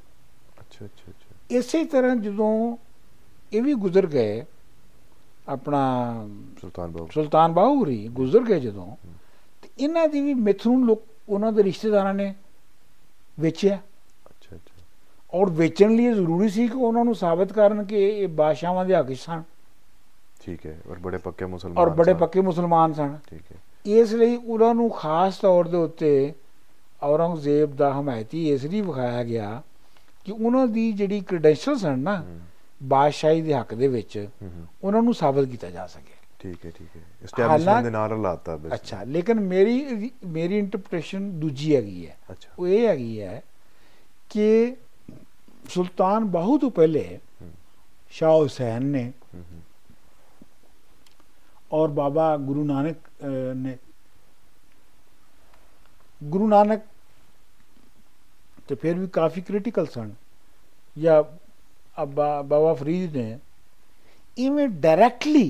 ਅੱਛਾ 0.60 0.84
ਅੱਛਾ 0.84 1.10
ਅੱਛਾ। 1.10 1.34
ਇਸੇ 1.50 1.84
ਤਰ੍ਹਾਂ 1.84 2.16
ਜਦੋਂ 2.16 2.76
ਇਹ 3.52 3.62
ਵੀ 3.62 3.74
ਗੁਜ਼ਰ 3.74 4.06
ਗਏ 4.06 4.44
ਆਪਣਾ 5.48 5.80
ਸੁਲਤਾਨ 6.60 6.90
ਬਾਬੂ 6.90 7.08
ਸੁਲਤਾਨ 7.14 7.52
ਬਾਹੂਰੀ 7.52 8.06
ਗੁਜ਼ਰ 8.12 8.42
ਗਏ 8.42 8.60
ਜਦੋਂ 8.60 8.86
ਤੇ 9.62 9.68
ਇਹਨਾਂ 9.78 10.06
ਦੀ 10.08 10.20
ਵੀ 10.20 10.34
ਮਿੱਥ 10.34 10.66
ਨੂੰ 10.66 10.86
ਲੋਕ 10.86 11.02
ਉਹਨਾਂ 11.28 11.52
ਦੇ 11.52 11.62
ਰਿਸ਼ਤੇਦਾਰਾਂ 11.62 12.14
ਨੇ 12.14 12.34
ਵੇਚਿਆ। 13.38 13.78
ਔਰ 15.36 15.50
ਵੇਚਣ 15.50 15.94
ਲਈ 15.96 16.12
ਜ਼ਰੂਰੀ 16.14 16.48
ਸੀ 16.48 16.66
ਕਿ 16.68 16.76
ਉਹਨਾਂ 16.76 17.04
ਨੂੰ 17.04 17.14
ਸਾਬਤ 17.14 17.52
ਕਰਨ 17.52 17.84
ਕਿ 17.84 18.08
ਇਹ 18.08 18.28
ਬਾਦਸ਼ਾਹਾਂ 18.28 18.84
ਦੇ 18.84 18.94
ਹੱਕ 18.94 19.12
ਸਨ। 19.16 19.42
ਠੀਕ 20.40 20.66
ਹੈ 20.66 20.76
ਔਰ 20.90 20.98
ਬੜੇ 20.98 21.18
ਪੱਕੇ 21.18 21.46
ਮੁਸਲਮਾਨ 21.46 21.78
ਔਰ 21.78 21.90
ਬੜੇ। 21.90 22.14
ਪੱਕੇ 22.14 22.40
ਮੁਸਲਮਾਨ 22.40 22.92
ਸਨ। 22.92 23.18
ਠੀਕ 23.30 23.42
ਹੈ। 23.52 23.56
ਇਸ 23.84 24.12
ਲਈ 24.12 24.36
ਉਹਨਾਂ 24.36 24.74
ਨੂੰ 24.74 24.90
ਖਾਸ 24.90 25.38
ਤੌਰ 25.38 25.68
ਦੇ 25.68 25.76
ਉੱਤੇ 25.76 26.32
ਔਰੰਗਜ਼ੇਬ 27.02 27.76
ਦਾ 27.76 27.92
ਹਮਾਇਤੀ 27.92 28.48
ਇਸ 28.52 28.64
ਲਈ 28.64 28.80
ਵਿਖਾਇਆ 28.80 29.24
ਗਿਆ 29.24 29.62
ਕਿ 30.24 30.32
ਉਹਨਾਂ 30.32 30.66
ਦੀ 30.66 30.92
ਜਿਹੜੀ 30.92 31.20
ਕ੍ਰੈਡੈਂਸ਼ੀਅਲ 31.20 31.76
ਸਨ 31.78 31.98
ਨਾ 31.98 32.24
ਬਾਦਸ਼ਾਹੀ 32.82 33.42
ਦੇ 33.42 33.54
ਹੱਕ 33.54 33.74
ਦੇ 33.74 33.88
ਵਿੱਚ 33.88 34.28
ਉਹਨਾਂ 34.84 35.02
ਨੂੰ 35.02 35.14
ਸਾਬਤ 35.14 35.44
ਕੀਤਾ 35.44 35.70
ਜਾ 35.70 35.86
ਸਕੇ। 35.86 36.14
ਠੀਕ 36.38 36.66
ਹੈ 36.66 36.70
ਠੀਕ 36.70 36.96
ਹੈ। 36.96 37.02
ਐਸਟੈਬਲਿਸ਼ਮੈਂਟ 37.24 37.84
ਦੇ 37.84 37.90
ਨਾਲ 37.90 38.10
ਰਲਾਤਾ 38.10 38.56
ਬਸ। 38.56 38.74
ਅੱਛਾ 38.74 39.02
ਲੇਕਿਨ 39.04 39.40
ਮੇਰੀ 39.40 40.10
ਮੇਰੀ 40.26 40.58
ਇੰਟਰਪ੍ਰੀਟੇਸ਼ਨ 40.58 41.30
ਦੂਜੀ 41.40 41.76
ਹੈਗੀ 41.76 42.06
ਹੈ। 42.06 42.16
ਉਹ 42.58 42.66
ਇਹ 42.68 42.86
ਹੈਗੀ 42.88 43.20
ਹੈ 43.20 43.42
ਕਿ 44.30 44.76
ਸੁਲਤਾਨ 45.68 46.24
ਬਾਹੂ 46.30 46.56
ਤੋਂ 46.58 46.70
ਪਹਿਲੇ 46.70 47.04
ਹੂੰ। 47.42 47.50
ਸ਼ਾਹ 48.12 48.32
ਹੁਸੈਨ 48.32 48.84
ਨੇ 48.86 49.04
ਹੂੰ, 49.34 49.42
ਹੂੰ 49.42 49.62
ਔਰ 51.72 51.88
ਬਾਬਾ 51.90 52.36
ਗੁਰੂ 52.38 52.64
ਨਾਨਕ 52.64 52.96
ਅਹ, 53.20 53.54
ਨੇ 53.54 53.76
ਗੁਰੂ 56.20 56.46
ਨਾਨਕ 56.48 56.82
ਤੇ 58.68 58.74
ਫਿਰ 58.74 58.94
ਵੀ 58.94 59.06
ਕਾਫੀ 59.08 59.40
ਕ੍ਰਿਟੀਕਲ 59.42 59.86
ਸਨ 59.86 60.12
ਜਾਂ 60.96 61.22
ਅਬਾ 61.96 62.30
ਬਾਬਾ 62.44 62.72
ਫਰੀਦ 62.74 63.16
ਨੇ 63.16 63.38
ਇਵੇਂ 64.36 64.68
ਡਾਇਰੈਕਟਲੀ 64.68 65.48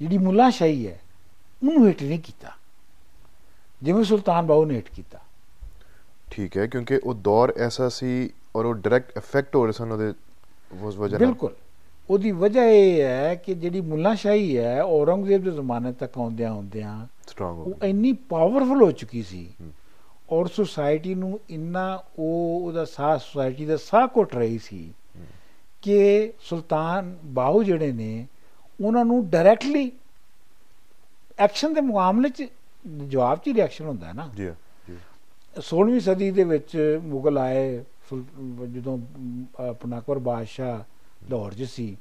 ਜਿਹੜੀ 0.00 0.18
ਮੁੱਲਾ 0.18 0.48
ਸ਼ਾਹੀ 0.50 0.86
ਹੈ 0.86 0.98
ਉਹਨੂੰ 1.62 1.86
ਹਿੱਟ 1.86 2.02
ਨਹੀਂ 2.02 2.18
ਕੀਤਾ 2.20 2.50
ਜਿਵੇਂ 3.82 4.04
ਸੁਲਤਾਨ 4.04 4.46
ਬਾਹੂ 4.46 4.64
ਨੇ 4.64 4.76
ਹਿੱਟ 4.76 4.88
ਕੀਤਾ 4.90 5.18
ਠੀਕ 6.28 6.56
ਹੈ 6.56 6.66
ਔਰ 8.56 8.64
ਉਹ 8.64 8.74
ਡਾਇਰੈਕਟ 8.74 9.16
ਇਫੈਕਟ 9.16 9.56
ਹੋ 9.56 9.64
ਰਹੇ 9.64 9.72
ਸਨ 9.72 9.92
ਉਹਦੇ 9.92 10.12
ਉਸ 10.82 10.96
ਵਜ੍ਹਾ 10.96 11.18
ਨਾਲ। 11.18 11.26
ਬਿਲਕੁਲ। 11.26 11.54
ਉਹਦੀ 12.10 12.30
ਵਜ੍ਹਾ 12.32 12.64
ਇਹ 12.64 13.00
ਹੈ 13.02 13.34
ਕਿ 13.34 13.54
ਜਿਹੜੀ 13.54 13.80
ਮੁੱਲਾ 13.80 14.14
ਸ਼ਾਹੀ 14.14 14.56
ਹੈ 14.58 14.82
ਔਰੰਗਜ਼ੇਬ 14.82 15.44
ਦੇ 15.44 15.50
ਜ਼ਮਾਨੇ 15.50 15.92
ਤੱਕ 15.92 16.18
ਆਉਂਦਿਆਂ 16.18 16.50
ਆਉਂਦਿਆਂ 16.50 17.06
ਸਟਰੋਂਗ 17.28 17.58
ਉਹ 17.58 17.84
ਇੰਨੀ 17.84 18.12
ਪਾਵਰਫੁਲ 18.12 18.82
ਹੋ 18.82 18.90
ਚੁੱਕੀ 18.90 19.22
ਸੀ। 19.22 19.46
ਔਰ 20.30 20.46
ਸੁਸਾਇਟੀ 20.46 21.14
ਨੂੰ 21.14 21.40
ਇੰਨਾ 21.50 22.02
ਉਹ 22.18 22.60
ਉਹਦਾ 22.64 22.84
ਸਾਹ 22.84 23.18
ਸੁਸਾਇਟੀ 23.18 23.66
ਦਾ 23.66 23.76
ਸਾਹ 23.76 24.06
ਘੁੱਟ 24.16 24.34
ਰਹੀ 24.36 24.58
ਸੀ 24.58 24.94
ਕਿ 25.82 26.32
ਸੁਲਤਾਨ 26.40 27.16
ਬਾਹੂ 27.24 27.62
ਜਿਹੜੇ 27.62 27.92
ਨੇ 27.92 28.26
ਉਹਨਾਂ 28.80 29.04
ਨੂੰ 29.04 29.28
ਡਾਇਰੈਕਟਲੀ 29.30 29.92
ਐਕਸ਼ਨ 31.38 31.74
ਦੇ 31.74 31.80
ਮੁਕਾਬਲੇ 31.80 32.28
'ਚ 32.28 32.44
ਜਵਾਬ 33.08 33.38
'ਚ 33.38 33.48
ਰਿਐਕਸ਼ਨ 33.48 33.84
ਹੁੰਦਾ 33.84 34.06
ਹੈ 34.06 34.12
ਨਾ। 34.12 34.28
ਜੀ 34.36 34.46
ਜੀ 34.88 34.96
16ਵੀਂ 35.56 36.00
ਸਦੀ 36.00 36.30
ਦੇ 36.30 36.44
ਵਿੱਚ 36.44 37.00
ਮੁਗਲ 37.02 37.38
ਆਏ 37.38 37.84
ਸੁਲ- 38.12 38.66
ਜਦੋਂ 38.66 38.98
ਆਪਣਾ 39.68 39.98
ਅਕਬਰ 39.98 40.18
ਬਾਦਸ਼ਾਹ 40.18 40.80
ਲਾਹੌਰ 41.30 41.54
'ਚ 41.54 41.62
ਸੀ 41.62 41.96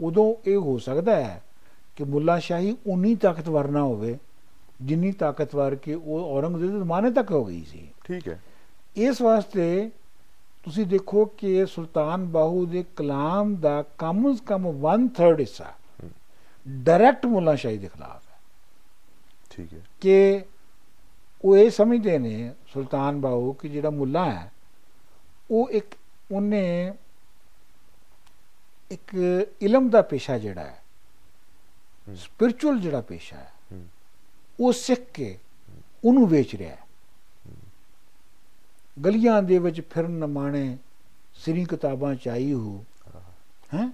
ਉਦੋਂ 0.00 0.34
ਇਹ 0.50 0.56
ਹੋ 0.56 0.78
ਸਕਦਾ 0.78 1.16
ਹੈ 1.16 1.42
ਕਿ 1.96 2.04
ਮੁੱਲਾ 2.04 2.38
ਸ਼ਾਹੀ 2.38 2.76
ਉਨੀ 2.86 3.14
ਤਾਕਤਵਰ 3.14 3.68
ਨਾ 3.68 3.82
ਹੋਵੇ 3.82 4.18
ਜਿੰਨੀ 4.82 5.12
ਤਾਕਤਵਰ 5.12 5.74
ਕਿ 5.74 5.94
ਉਹ 5.94 6.20
ਔਰੰਗਜ਼ੇਬ 6.20 6.70
ਦੇ 6.70 6.78
ਜ਼ਮਾਨੇ 6.78 7.10
ਤੱਕ 7.10 7.30
ਹੋ 7.30 7.44
ਗਈ 7.44 7.64
ਸੀ। 7.64 7.88
ਠੀਕ 8.04 8.28
ਹੈ। 8.28 8.40
ਇਸ 8.96 9.22
ਵਾਸਤੇ 9.22 9.90
ਤੁਸੀਂ 10.64 10.86
ਦੇਖੋ 10.86 11.24
ਕਿ 11.24 11.66
ਸੁਲਤਾਨ 11.66 12.26
ਬਾਹੂ 12.26 12.66
ਦੇ 12.66 12.84
ਕਲਾਮ 12.96 13.56
ਦਾ 13.56 13.84
ਕਮ 13.98 14.34
ਸ 14.36 14.40
ਕਮ 14.40 14.66
1/3 14.66 15.40
ਹਿੱਸਾ 15.40 15.72
ਡਾਇਰੈਕਟ 16.68 17.26
ਮੁੱਲਾ 17.26 17.54
ਸ਼ਾਹੀ 17.54 17.78
ਦੇ 17.78 17.88
ਖਿਲਾਫ 17.88 18.22
ਹੈ। 18.30 18.38
ਠੀਕ 19.50 19.72
ਹੈ। 19.74 19.80
ਕਿ 20.00 20.44
ਉਹ 21.44 21.56
ਇਹ 21.56 21.70
ਸਮਝਦੇ 21.70 22.18
ਨੇ 22.18 22.54
ਸੁਲਤਾਨ 22.72 23.20
ਬਾਹੂ 23.20 23.52
ਕਿ 23.52 23.68
ਜਿਹੜਾ 23.68 23.90
ਮੁੱਲਾ 23.90 24.24
ਹੈ 24.30 24.52
ਉਹ 25.50 25.70
ਇੱਕ 25.70 25.94
ਉਹਨੇ 26.30 26.94
ਇੱਕ 28.90 29.16
ਇਲਮ 29.60 29.88
ਦਾ 29.90 30.02
ਪੇਸ਼ਾ 30.02 30.38
ਜਿਹੜਾ 30.38 30.64
ਹੈ। 30.64 30.82
ਸਪਿਰਚੁਅਲ 32.16 32.78
ਜਿਹੜਾ 32.80 33.00
ਪੇਸ਼ਾ 33.00 33.36
ਹੈ। 33.36 33.52
ਉਹ 34.60 34.72
ਸਿੱਖ 34.72 35.00
ਕੇ 35.14 35.38
ਉਹਨੂੰ 36.04 36.28
ਵੇਚ 36.28 36.54
ਰਿਹਾ 36.54 36.76
ਹੈ। 36.76 36.84
ਗਲੀਆਂ 39.04 39.42
ਦੇ 39.42 39.58
ਵਿੱਚ 39.58 39.80
ਫਿਰਨ 39.80 40.10
ਨਮਾਣੇ 40.10 40.78
ਸ੍ਰੀ 41.34 41.64
ਕਿਤਾਬਾਂ 41.64 42.14
ਚਾਈ 42.14 42.52
ਹੋ 42.52 42.84
ਹੈ? 43.74 43.90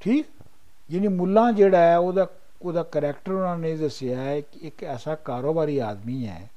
ਠੀਕ? 0.00 0.26
ਯਾਨੀ 0.90 1.08
ਮੁੱਲਾ 1.08 1.52
ਜਿਹੜਾ 1.52 1.78
ਹੈ 1.78 1.98
ਉਹਦਾ 1.98 2.26
ਉਹਦਾ 2.62 2.82
ਕੈਰੈਕਟਰ 2.82 3.32
ਉਹਨਾਂ 3.32 3.58
ਨੇ 3.58 3.76
ਦੱਸਿਆ 3.76 4.20
ਹੈ 4.20 4.40
ਕਿ 4.40 4.58
ਇੱਕ 4.58 4.84
ਐਸਾ 4.84 5.14
ਕਾਰੋਬਾਰੀ 5.14 5.78
ਆਦਮੀ 5.78 6.26
ਹੈ। 6.26 6.50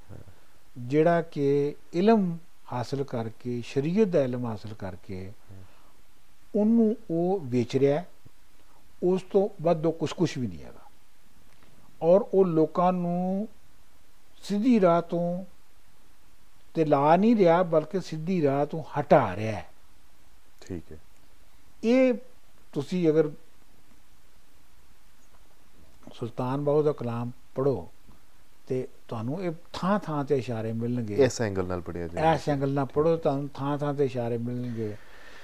ਜਿਹੜਾ 0.77 1.21
ਕਿ 1.21 1.75
ਇਲਮ 1.93 2.37
ਹਾਸਲ 2.73 3.03
ਕਰਕੇ 3.03 3.61
ਸ਼ਰੀਅਤ 3.65 4.07
ਦਾ 4.07 4.23
ਇਲਮ 4.23 4.45
ਹਾਸਲ 4.45 4.73
ਕਰਕੇ 4.73 5.31
ਉਹਨੂੰ 6.55 6.95
ਉਹ 7.11 7.39
ਵੇਚ 7.39 7.75
ਰਿਹਾ 7.75 8.03
ਉਸ 9.03 9.21
ਤੋਂ 9.21 9.49
ਵੱਧ 9.61 9.85
ਉਹ 9.85 9.93
ਕੁਛ 9.93 10.13
ਕੁਛ 10.13 10.37
ਵੀ 10.37 10.47
ਨਹੀਂ 10.47 10.63
ਹੈਗਾ। 10.63 10.79
ਔਰ 12.01 12.25
ਉਹ 12.33 12.45
ਲੋਕਾਂ 12.45 12.93
ਨੂੰ 12.93 13.47
ਸਿੱਧੀ 14.43 14.81
ਰਾਹ 14.81 15.01
ਤੋਂ 15.01 15.45
ਤੇ 16.75 16.85
ਲਾ 16.85 17.15
ਨਹੀਂ 17.15 17.35
ਰਿਹਾ 17.35 17.63
ਬਲਕਿ 17.63 18.01
ਸਿੱਧੀ 18.01 18.41
ਰਾਹ 18.41 18.65
ਤੋਂ 18.65 18.83
ਹਟਾ 18.99 19.35
ਰਿਹਾ 19.35 19.51
ਹੈ। 19.51 19.69
ਠੀਕ 20.61 20.91
ਹੈ। 20.91 20.97
ਇਹ 21.83 22.13
ਤੁਸੀਂ 22.73 23.09
ਅਗਰ 23.09 23.31
ਸੁਲਤਾਨ 26.13 26.63
ਬਾਹੂ 26.63 26.83
ਦਾ 26.83 26.91
ਕਲਾਮ 26.91 27.31
ਪੜੋ 27.55 27.89
ਤੇ 28.71 28.87
ਤੁਹਾਨੂੰ 29.07 29.43
ਇਹ 29.43 29.51
ਥਾਂ 29.73 29.99
ਥਾਂ 29.99 30.25
ਤੇ 30.25 30.37
ਇਸ਼ਾਰੇ 30.37 30.73
ਮਿਲਣਗੇ। 30.73 31.15
ਇਸ 31.15 31.41
ਐਂਗਲ 31.41 31.65
ਨਾਲ 31.65 31.81
ਪੜਿਆ 31.81 32.07
ਜੀ 32.07 32.17
ਐਸ 32.17 32.49
ਐਂਗਲ 32.49 32.69
ਨਾਲ 32.69 32.85
ਪੜੋ 32.85 33.17
ਤੁਹਾਨੂੰ 33.17 33.49
ਥਾਂ 33.53 33.77
ਥਾਂ 33.77 33.93
ਤੇ 33.93 34.05
ਇਸ਼ਾਰੇ 34.05 34.37
ਮਿਲਣਗੇ। 34.37 34.95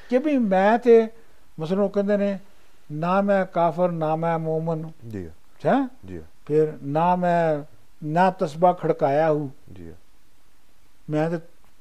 ਕਿ 0.10 0.18
ਵੀ 0.18 0.38
ਮੈਂ 0.38 0.78
ਤੇ 0.78 1.08
ਮਸਲਨ 1.60 1.80
ਉਹ 1.80 1.90
ਕਹਿੰਦੇ 1.90 2.18
ਨੇ 2.18 2.40
ਨਾ 2.92 3.22
ਮੈਂ 3.22 3.46
ਕਾਫਰ 3.46 3.92
ਨਾ 3.92 4.16
ਮੈਂ 4.16 4.40
ਮੂਮਨ। 4.40 4.92
ਜੀ 5.08 5.30
ਹਾਂ, 5.66 5.88
ਜੀ 6.06 6.22
ਫਿਰ 6.46 6.74
ਨਾ 6.84 7.16
ਮੈਂ 7.16 7.64
ਨਾ 8.04 8.32
ਤਸਬਾ 8.32 8.74
ਖੜਕਾਇਆ 8.74 9.32
ਹੂੰ। 9.32 9.52
ਜੀ 9.74 9.94
ਮੈਂ 11.10 11.30
ਤੇ 11.30 11.38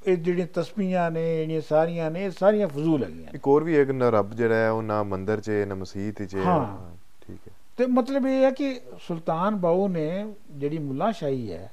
ਇਹ 0.07 0.17
ਜਿਹੜੀਆਂ 0.17 0.47
ਤਸਬੀਹਾਂ 0.55 1.11
ਨੇ 1.11 1.37
ਜਿਹੜੀਆਂ 1.37 1.61
ਸਾਰੀਆਂ 1.61 2.11
ਨੇ 2.11 2.31
ਸਾਰੀਆਂ 2.31 2.69
ਫਜ਼ੂਲ 2.69 3.05
ਹੈਗੀਆਂ। 3.05 3.31
ਇੱਕ 3.35 3.47
ਹੋਰ 3.47 3.65
ਵੀ 3.65 3.77
ਇੱਕ 3.77 3.91
ਨਾ 3.91 4.11
ਰੱਬ 4.11 4.35
ਜਿਹੜਾ 4.35 4.55
ਹੈ 4.55 4.71
ਉਹ 4.71 4.83
ਨਾ 4.83 5.03
ਮੰਦਿਰ 5.03 5.41
'ਚ 5.41 5.51
ਨਾ 5.51 5.75
ਮਸਜਿਦ 5.75 6.25
'ਚ। 6.25 6.37
ਹਾਂ। 6.37 6.95
ਠੀਕ 7.21 7.49
ਹੈ। 7.49 7.53
ਤੇ 7.77 7.87
ਮਤਲਬ 7.87 8.27
ਇਹ 8.27 8.43
ਹੈ 8.45 8.51
ਕਿ 8.51 8.81
ਸੁਲਤਾਨ 9.09 9.57
ਬਾਹੂ 9.57 9.89
ਨੇ 9.89 10.35
ਜਿਹੜੀ 10.51 10.79
ਮੁੱਲਾ 10.79 11.13
ਸ਼ਾਹੀ 11.13 11.53
ਹੈ 11.53 11.73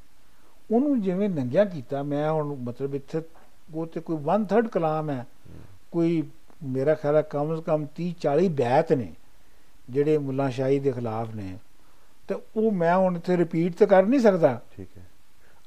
ਉਹਨੂੰ 0.72 1.02
ਜਿਵੇਂ 1.02 1.30
ਨੰਗਿਆ 1.30 1.66
ਕੀਤਾ 1.66 2.04
ਮੈਂ 2.04 2.32
ਹੁਣ 2.32 2.56
ਮਤਲਬ 2.56 2.96
ਇੱਥੇ 2.96 3.22
ਉਹ 3.74 3.86
ਤੇ 3.86 4.00
ਕੋਈ 4.00 4.18
1/3 4.18 4.68
ਕਲਾਮ 4.68 5.10
ਹੈ 5.10 5.28
ਕੋਈ 5.92 6.24
ਮੇਰਾ 6.64 6.94
ਖਿਆਲ 6.94 7.16
ਹੈ 7.16 7.22
ਕਮ 7.22 7.56
ਸੇ 7.56 7.62
ਕਮ 7.62 7.86
30 8.02 8.12
40 8.26 8.48
ਬੈਤ 8.48 8.94
ਨੇ 8.94 9.14
ਜਿਹੜੇ 9.90 10.18
ਮੁੱਲਾ 10.18 10.50
ਸ਼ਾਹੀ 10.50 10.80
ਦੇ 10.80 10.92
ਖਿਲਾਫ 10.92 11.36
ਨੇ। 11.36 11.58
ਤੇ 12.28 12.36
ਉਹ 12.58 12.72
ਮੈਂ 12.72 12.98
ਹੁਣ 12.98 13.16
ਇੱਥੇ 13.18 13.38
ਰਿਪੀਟ 13.38 13.76
ਤਾਂ 13.76 13.88
ਕਰ 13.88 14.06
ਨਹੀਂ 14.06 14.20
ਸਕਦਾ। 14.20 14.62
ਠੀਕ 14.78 14.88
ਹੈ। 14.98 15.04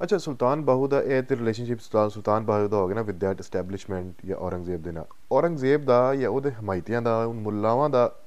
ਅੱਛਾ 0.03 0.17
ਸੁਲਤਾਨ 0.17 0.61
ਬਾਹੂ 0.61 0.87
ਦਾ 0.87 1.01
ਇਹ 1.01 1.23
ਤੇ 1.23 1.35
ਰਿਲੇਸ਼ਨਸ਼ਿਪ 1.35 1.79
ਸੁਲਤਾਨ 1.79 2.09
ਸੁਲਤਾਨ 2.09 2.45
ਬਾਹੂ 2.45 2.67
ਦਾ 2.67 2.77
ਹੋ 2.77 2.87
ਗਿਆ 2.87 2.95
ਨਾ 2.95 3.01
ਵਿਦ 3.01 3.19
ਦੈਟ 3.19 3.39
ਐਸਟੈਬਲਿਸ਼ਮੈਂਟ 3.39 4.13
ਜਾਂ 4.25 4.37
ਔਰੰਗਜ਼ੇਬ 4.37 4.83
ਦੇ 4.83 4.91
ਨਾਲ। 4.91 5.05
ਔਰੰਗਜ਼ੇਬ 5.31 5.85
ਦਾ 5.85 6.15
ਜਾਂ 6.15 6.29
ਉਹਦੇ 6.29 6.51
ਹਮਾਇਤੀਆਂ 6.51 7.01
ਦਾ 7.01 7.23
ਉਹ 7.23 7.33
ਮੁੱਲਾਵਾਂ 7.33 7.89
ਦਾ 7.89 8.07
ਅਹ, 8.07 8.26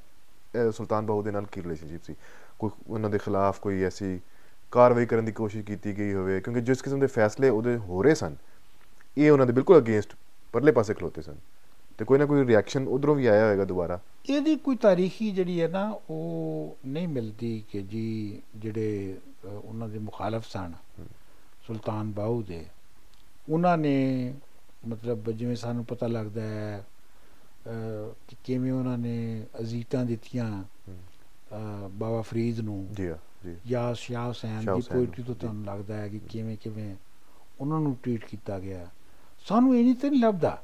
ਸੁਲਤਾਨ 0.73 1.07
ਬਾਹੂ 1.07 1.23
ਦੇ 1.23 1.31
ਨਾਲ 1.31 1.47
ਕੀ 1.53 1.63
ਰਿਲੇਸ਼ਨਸ਼ਿਪ 1.63 2.03
ਸੀ? 2.05 2.15
ਕੋਈ 2.59 2.71
ਉਹਨਾਂ 2.87 3.11
ਦੇ 3.11 3.19
ਖਿਲਾਫ 3.19 3.61
ਕੋਈ 3.61 3.83
ਐਸੀ 3.85 4.19
ਕਾਰਵਾਈ 4.73 5.07
ਕਰਨ 5.07 5.25
ਦੀ 5.25 5.33
ਕੋਸ਼ਿਸ਼ 5.33 5.65
ਕੀਤੀ 5.67 5.97
ਗਈ 5.99 6.13
ਹੋਵੇ? 6.15 6.41
ਕਿਉਂਕਿ 6.41 6.61
ਜਿਸ 6.61 6.83
ਕਿਸਮ 6.83 7.01
ਦੇ 7.01 7.07
ਫੈਸਲੇ 7.07 7.49
ਉਹਦੇ 7.49 7.77
ਹੋ 7.77 8.03
ਰਹੇ 8.03 8.15
ਸਨ 8.15 8.37
ਇਹ 9.19 9.31
ਉਹਨਾਂ 9.31 9.47
ਦੇ 9.47 9.53
ਬਿਲਕੁਲ 9.53 9.79
ਅਗੇਂਸਟ 9.79 10.15
ਪਰਲੇ 10.53 10.73
ਪਾਸੇ 10.73 10.95
ਖਲੋਤੇ 10.95 11.23
ਸਨ। 11.23 11.37
ਤੇ 11.99 12.05
ਕੋਈ 12.05 12.19
ਨਾ 12.19 12.27
ਕੋਈ 12.27 12.47
ਰਿਐਕਸ਼ਨ 12.47 12.87
ਉਧਰੋਂ 12.89 13.15
ਵੀ 13.15 13.27
ਆਇਆ 13.27 13.45
ਹੋਵੇਗਾ 13.47 13.65
ਦੁਬਾਰਾ। 13.65 13.99
ਇਹਦੀ 14.31 14.57
ਕੋਈ 14.57 14.77
ਤਾਰੀਖੀ 14.77 15.31
ਜਿਹੜੀ 15.31 15.61
ਹੈ 15.61 15.69
ਨਾ 15.69 15.89
ਉਹ 16.11 16.77
ਨਹੀਂ 16.87 17.09
ਮਿਲਦੀ 17.09 17.63
ਕਿ 17.71 17.83
ਜੀ 17.83 18.43
ਜਿਹੜੇ 18.57 19.19
ਉਹਨਾਂ 19.45 19.89
ਦੇ 19.89 19.99
ਮੁਖਾਲਫ 19.99 20.47
ਸਨ 20.49 20.73
ਸੁਲਤਾਨ 21.67 22.13
ਬਾਹੂ 22.13 22.43
ਦੇ 22.43 22.65
ਉਹਨਾਂ 23.49 23.77
ਨੇ 23.79 24.35
ਮਤਲਬ 24.89 25.31
ਜਿਵੇਂ 25.31 25.57
ਸਾਨੂੰ 25.57 25.85
ਪਤਾ 25.85 26.07
ਲੱਗਦਾ 26.07 26.43
ਹੈ 26.43 26.85
ਕਿ 27.65 28.37
ਕਿਵੇਂ 28.45 28.73
ਉਹਨਾਂ 28.73 28.97
ਨੇ 28.99 29.45
ਅਜ਼ੀਤਾਂ 29.61 30.05
ਦਿੱਤੀਆਂ 30.05 30.63
ਬਾਬਾ 31.89 32.21
ਫਰੀਦ 32.21 32.61
ਨੂੰ? 32.61 32.87
ਜੀ 32.95 33.09
ਜੀ 33.45 33.55
ਜਾਂ 33.67 33.93
ਸ਼ਾਹ 33.95 34.27
ਹੁਸੈਨ 34.27 34.61
ਦੀ 34.61 34.83
ਪੋਇਟਰੀ 34.91 35.23
ਤੋਂ। 35.23 35.35
ਤੁਹਾਨੂੰ 35.35 35.65
ਲੱਗਦਾ 35.65 35.97
ਹੈ 35.97 36.09
ਕਿ 36.09 36.19
ਕਿਵੇਂ 36.31 36.57
ਕਿਵੇਂ 36.57 36.95
ਉਹਨਾਂ 37.61 37.81
ਨੂੰ 37.81 37.97
ਟ੍ਰੀਟ 38.03 38.25
ਕੀਤਾ 38.25 38.59
ਗਿਆ? 38.59 38.87
ਸਾਨੂੰ 39.47 39.77
ਇਹ 39.77 39.85
ਨਹੀਂ 39.85 39.95
ਤੇ 39.95 40.11
ਲੱਭਦਾ। 40.11 40.63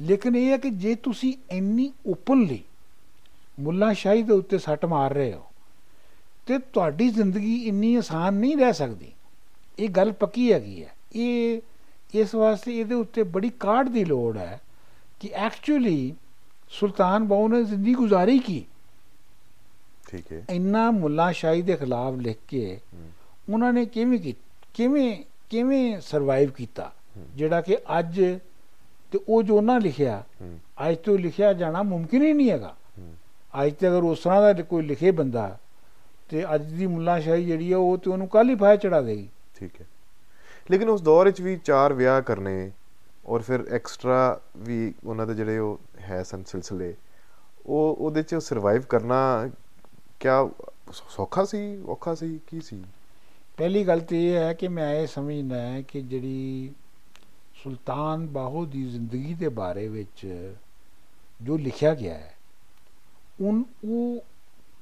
ਲੇਕਿਨ 0.00 0.36
ਇਹ 0.36 0.50
ਹੈ 0.50 0.56
ਕਿ 0.56 0.70
ਜੇ 0.70 0.94
ਤੁਸੀਂ 0.94 1.32
ਇੰਨੀ 1.50 1.92
ਓਪਨਲੀ 2.06 2.62
ਮੁੱਲਾ 3.60 3.92
ਸ਼ਾਹੀ 3.92 4.22
ਦੇ 4.22 4.32
ਉੱਤੇ 4.32 4.58
ਸੱਟ 4.58 4.84
ਮਾਰ 4.86 5.12
ਰਹੇ 5.14 5.32
ਹੋ 5.32 5.44
ਤੇ 6.46 6.58
ਤੁਹਾਡੀ 6.58 7.08
ਜ਼ਿੰਦਗੀ 7.08 7.54
ਇੰਨੀ 7.68 7.94
ਆਸਾਨ 7.94 8.34
ਨਹੀਂ 8.34 8.56
ਰਹਿ 8.56 8.72
ਸਕਦੀ। 8.72 9.12
ਇਹ 9.78 9.88
ਗੱਲ 9.88 10.12
ਪੱਕੀ 10.12 10.52
ਹੈਗੀ 10.52 10.82
ਹੈ। 10.82 10.94
ਇਹ 11.14 11.60
ਇਸ 12.14 12.34
ਵਾਸਤੇ 12.34 12.78
ਇਹਦੇ 12.80 12.94
ਉੱਤੇ 12.94 13.22
ਬੜੀ 13.22 13.50
ਕਾਢ 13.60 13.88
ਦੀ 13.88 14.04
ਲੋੜ 14.04 14.36
ਹੈ 14.38 14.60
ਕਿ 15.20 15.30
ਐਕਚੁਅਲੀ 15.36 16.14
ਸੁਲਤਾਨ 16.70 17.24
ਬਾਹੂ 17.24 17.48
ਨੇ 17.48 17.62
ਜ਼ਿੰਦਗੀ 17.62 17.94
ਗੁਜ਼ਾਰੀ 17.94 18.38
ਕੀ 18.38 18.64
ਠੀਕ 20.08 20.32
ਹੈ 20.32 20.44
ਇੰਨਾ 20.50 20.90
ਮੁੱਲਾ 20.90 21.30
ਸ਼ਾਹੀ 21.32 21.62
ਦੇ 21.62 21.76
ਖਿਲਾਫ 21.76 22.14
ਲਿਖ 22.14 22.38
ਕੇ 22.48 22.78
ਉਹਨਾਂ 23.50 23.72
ਨੇ 23.72 23.84
ਕਿਵੇਂ 23.86 24.18
ਕੀ 24.18 24.34
ਕਿਵੇਂ 24.74 25.16
ਕਿਵੇਂ 25.50 26.00
ਸਰਵਾਈਵ 26.00 26.50
ਕੀਤਾ। 26.50 26.90
ਜਿਹੜਾ 27.36 27.60
ਕਿ 27.60 27.76
ਅੱਜ 27.98 28.20
ਤੇ 29.12 29.18
ਉਹ 29.28 29.42
ਜੋ 29.42 29.56
ਉਹਨਾਂ 29.56 29.78
ਲਿਖਿਆ 29.80 30.22
ਅੱਜ 30.88 30.96
ਤੋਂ 30.96 31.18
ਲਿਖਿਆ 31.18 31.52
ਜਾਣਾ 31.52 31.82
ਮੁਮਕਿਨ 31.82 32.22
ਹੀ 32.22 32.32
ਨਹੀਂ 32.32 32.50
ਹੈਗਾ 32.50 32.74
ਅੱਜ 33.54 33.72
ਤੇ 33.74 33.88
ਅਗਰ 33.88 34.02
ਉਸ 34.02 34.20
ਤਰ੍ਹਾਂ 34.20 34.54
ਦਾ 34.54 34.62
ਕੋਈ 34.62 34.82
ਲਿਖੇ 34.82 35.10
ਬੰਦਾ 35.10 35.58
ਤੇ 36.28 36.44
ਅੱਜ 36.54 36.62
ਦੀ 36.72 36.86
ਮੁੱਲਾ 36.86 37.18
ਸ਼ਾਹੀ 37.20 37.44
ਜਿਹੜੀ 37.44 37.72
ਆ 37.72 37.78
ਉਹ 37.78 37.96
ਤੇ 37.98 38.10
ਉਹਨੂੰ 38.10 38.28
ਕੱਲ 38.28 38.50
ਹੀ 38.50 38.54
ਫਾਇ 38.54 38.76
ਚੜਾ 38.76 39.00
ਦੇਗੀ 39.00 39.28
ਠੀਕ 39.54 39.80
ਹੈ 39.80 39.86
ਲੇਕਿਨ 40.70 40.88
ਉਸ 40.88 41.02
ਦੌਰ 41.02 41.26
ਵਿੱਚ 41.26 41.40
ਵੀ 41.40 41.56
ਚਾਰ 41.64 41.92
ਵਿਆਹ 41.92 42.20
ਕਰਨੇ 42.22 42.70
ਔਰ 43.26 43.42
ਫਿਰ 43.42 43.64
ਐਕਸਟਰਾ 43.70 44.40
ਵੀ 44.56 44.94
ਉਹਨਾਂ 45.04 45.26
ਦੇ 45.26 45.34
ਜਿਹੜੇ 45.34 45.58
ਉਹ 45.58 45.80
ਹੈ 46.00 46.22
ਸਨ 46.22 46.44
ਸਿਲਸਿਲੇ 46.44 46.94
ਉਹ 47.66 47.96
ਉਹਦੇ 48.00 48.22
ਚ 48.22 48.34
ਸਰਵਾਈਵ 48.34 48.82
ਕਰਨਾ 48.82 49.50
ਕਿਆ 50.20 50.48
ਸੌਖਾ 50.92 51.44
ਸੀ 51.44 51.82
ਔਖਾ 51.82 52.14
ਸੀ 52.14 52.40
ਕੀ 52.46 52.60
ਸੀ? 52.60 52.84
ਪਹਿਲੀ 53.56 53.86
ਗੱਲ 53.86 54.00
ਤੇ 54.00 54.32
ਇਹ 54.32 54.36
ਹੈ 54.36 54.52
ਕਿ 54.52 54.68
ਮੈਂ 54.68 54.94
ਇਹ 54.94 55.06
ਸਮਝਦਾ 55.06 55.60
ਹੈ 55.62 55.82
ਕਿ 55.82 56.00
ਜਿਹੜੀ 56.00 56.72
ਸੁਲਤਾਨ 57.54 58.26
ਬਾਹੂ 58.26 58.66
ਦੀ 58.66 58.84
ਜ਼ਿੰਦਗੀ 58.90 59.34
ਦੇ 59.34 59.48
ਬਾਰੇ 59.48 59.88
ਵਿੱਚ 59.88 60.44
ਜੋ 61.42 61.56
ਲਿਖਿਆ 61.56 61.94
ਗਿਆ 61.94 62.14
ਹੈ 62.14 62.34
ਉਨ 63.40 63.64
ਉਹ 63.84 64.24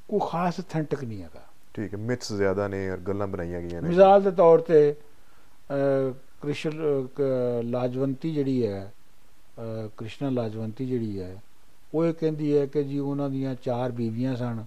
ਕੋਈ 0.08 0.20
ਖਾਸ 0.30 0.60
ਅਥੈਂਟਿਕ 0.60 1.04
ਨਹੀਂ 1.04 1.22
ਹੈਗਾ। 1.22 1.46
ਠੀਕ 1.74 1.94
ਹੈ 1.94 1.98
ਮਿਥਸ 1.98 2.32
ਜ਼ਿਆਦਾ 2.32 2.68
ਨੇ 2.68 2.90
ਔਰ 2.90 2.96
ਗੱਲਾਂ 2.96 3.26
ਬਣਾਈਆਂ 3.26 3.60
ਗਈਆਂ 3.60 3.82
ਨੇ। 3.82 3.88
ਮਿਸਾਲ 3.88 4.22
ਦੇ 4.22 4.30
ਤੌਰ 4.30 4.60
ਤੇ 4.60 4.94
ਕ੍ਰਿਸ਼ਨ 6.42 6.80
ਲਾਜਵੰਤੀ 7.64 8.34
ਜਿਹੜੀ 8.34 8.66
ਹੈ 8.66 8.92
ਕ੍ਰਿਸ਼ਨਾ 9.96 10.30
ਲਾਜਵੰਤੀ 10.30 10.86
ਜਿਹੜੀ 10.86 11.20
ਹੈ 11.20 11.36
ਉਹ 11.94 12.04
ਇਹ 12.04 12.12
ਕਹਿੰਦੀ 12.14 12.56
ਹੈ 12.56 12.66
ਕਿ 12.66 12.82
ਜੀ 12.84 12.98
ਉਹਨਾਂ 12.98 13.28
ਦੀਆਂ 13.30 13.54
ਚਾਰ 13.54 13.92
ਬੀਵੀਆਂ 13.92 14.36
ਸਨ। 14.36 14.64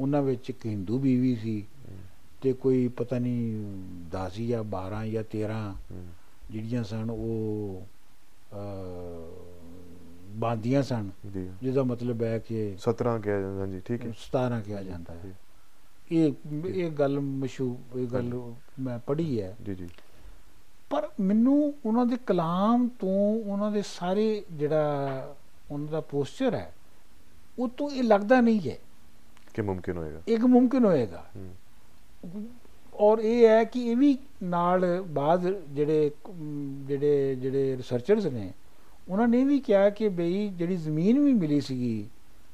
ਉਹਨਾਂ 0.00 0.22
ਵਿੱਚ 0.22 0.50
ਇੱਕ 0.50 0.64
ਹਿੰਦੂ 0.66 0.98
ਬੀਵੀ 0.98 1.34
ਸੀ 1.36 1.64
ਤੇ 2.42 2.52
ਕੋਈ 2.52 2.86
ਪਤਾ 2.88 3.18
ਨਹੀਂ 3.18 3.64
10 4.14 4.40
ਜਾਂ 4.48 4.62
12 4.64 5.04
ਜਾਂ 5.08 5.22
13 5.34 5.58
ਹਮ, 5.92 6.06
ਜਿਹੜੀਆਂ 6.50 6.84
ਸਨ 6.84 7.10
ਉਹ 7.10 7.86
ਬਾਂਦੀਆਂ 10.36 10.82
ਸਨ। 10.82 11.10
ਜਿਹਦਾ 11.62 11.82
ਮਤਲਬ 11.82 12.22
ਹੈ 12.22 12.38
ਕਿ 12.38 12.64
17 12.78 13.18
ਕਿਹਾ 13.20 13.40
ਜਾਂਦਾ 13.40 13.66
ਜੀ 13.66 13.80
ਠੀਕ 13.80 14.04
ਹੈ। 14.06 14.12
17 14.24 14.60
ਕਿਹਾ 14.60 14.82
ਜਾਂਦਾ 14.82 15.14
ਹੈ। 15.14 15.32
ਇਹ 16.12 16.32
ਇਹ 16.66 16.90
ਗੱਲ 16.90 17.20
ਮਸ਼ਹੂਰ 17.20 17.98
ਇਹ 17.98 18.06
ਗੱਲ 18.06 18.32
ਮੈਂ 18.80 18.98
ਪੜ੍ਹੀ 18.98 19.40
ਹੈ। 19.40 19.54
ਜੀ 19.66 19.74
ਜੀ। 19.74 19.88
ਪਰ 20.92 21.08
ਮੈਨੂੰ 21.20 21.74
ਉਹਨਾਂ 21.86 22.06
ਦੇ 22.06 22.16
ਕਲਾਮ 22.26 22.88
ਤੋਂ 22.88 23.44
ਉਹਨਾਂ 23.44 23.70
ਦੇ 23.70 23.82
ਸਾਰੇ 23.82 24.44
ਜਿਹੜਾ 24.52 25.34
ਉਹਨਾਂ 25.70 25.88
ਦਾ 25.88 26.00
ਪੋਸਚਰ 26.00 26.54
ਹੈ 26.54 26.72
ਉਹ 27.58 27.68
ਤੋਂ 27.68 27.90
ਇਹ 27.90 28.02
ਲੱਗਦਾ 28.02 28.40
ਨਹੀਂ 28.40 28.70
ਹੈ 28.70 28.78
ਕਿ 29.54 29.62
ਮੁਮਕਿਨ 29.62 29.96
ਹੋਏਗਾ। 29.96 30.20
ਇੱਕ 30.28 30.44
ਮੁਮਕਿਨ 30.44 30.84
ਹੋਏਗਾ। 30.84 31.24
ਔਰ 32.94 33.18
ਇਹ 33.18 33.48
ਹੈ 33.48 33.64
ਕਿ 33.64 33.90
ਇਹ 33.90 33.96
ਵੀ 33.96 34.18
ਨਾਲ 34.42 35.02
ਬਾਅਦ 35.02 35.62
ਜਿਹੜੇ 35.68 36.10
ਜਿਹੜੇ 36.86 37.34
ਜਿਹੜੇ 37.34 37.76
ਰਿਸਰਚਰਸ 37.76 38.26
ਨੇ 38.26 38.52
ਉਹਨਾਂ 39.08 39.28
ਨੇ 39.28 39.44
ਵੀ 39.44 39.58
ਕਿਹਾ 39.58 39.90
ਕਿ 39.90 40.08
ਬਈ 40.08 40.48
ਜਿਹੜੀ 40.48 40.76
ਜ਼ਮੀਨ 40.76 41.20
ਵੀ 41.20 41.32
ਮਿਲੀ 41.32 41.60
ਸੀਗੀ 41.60 42.08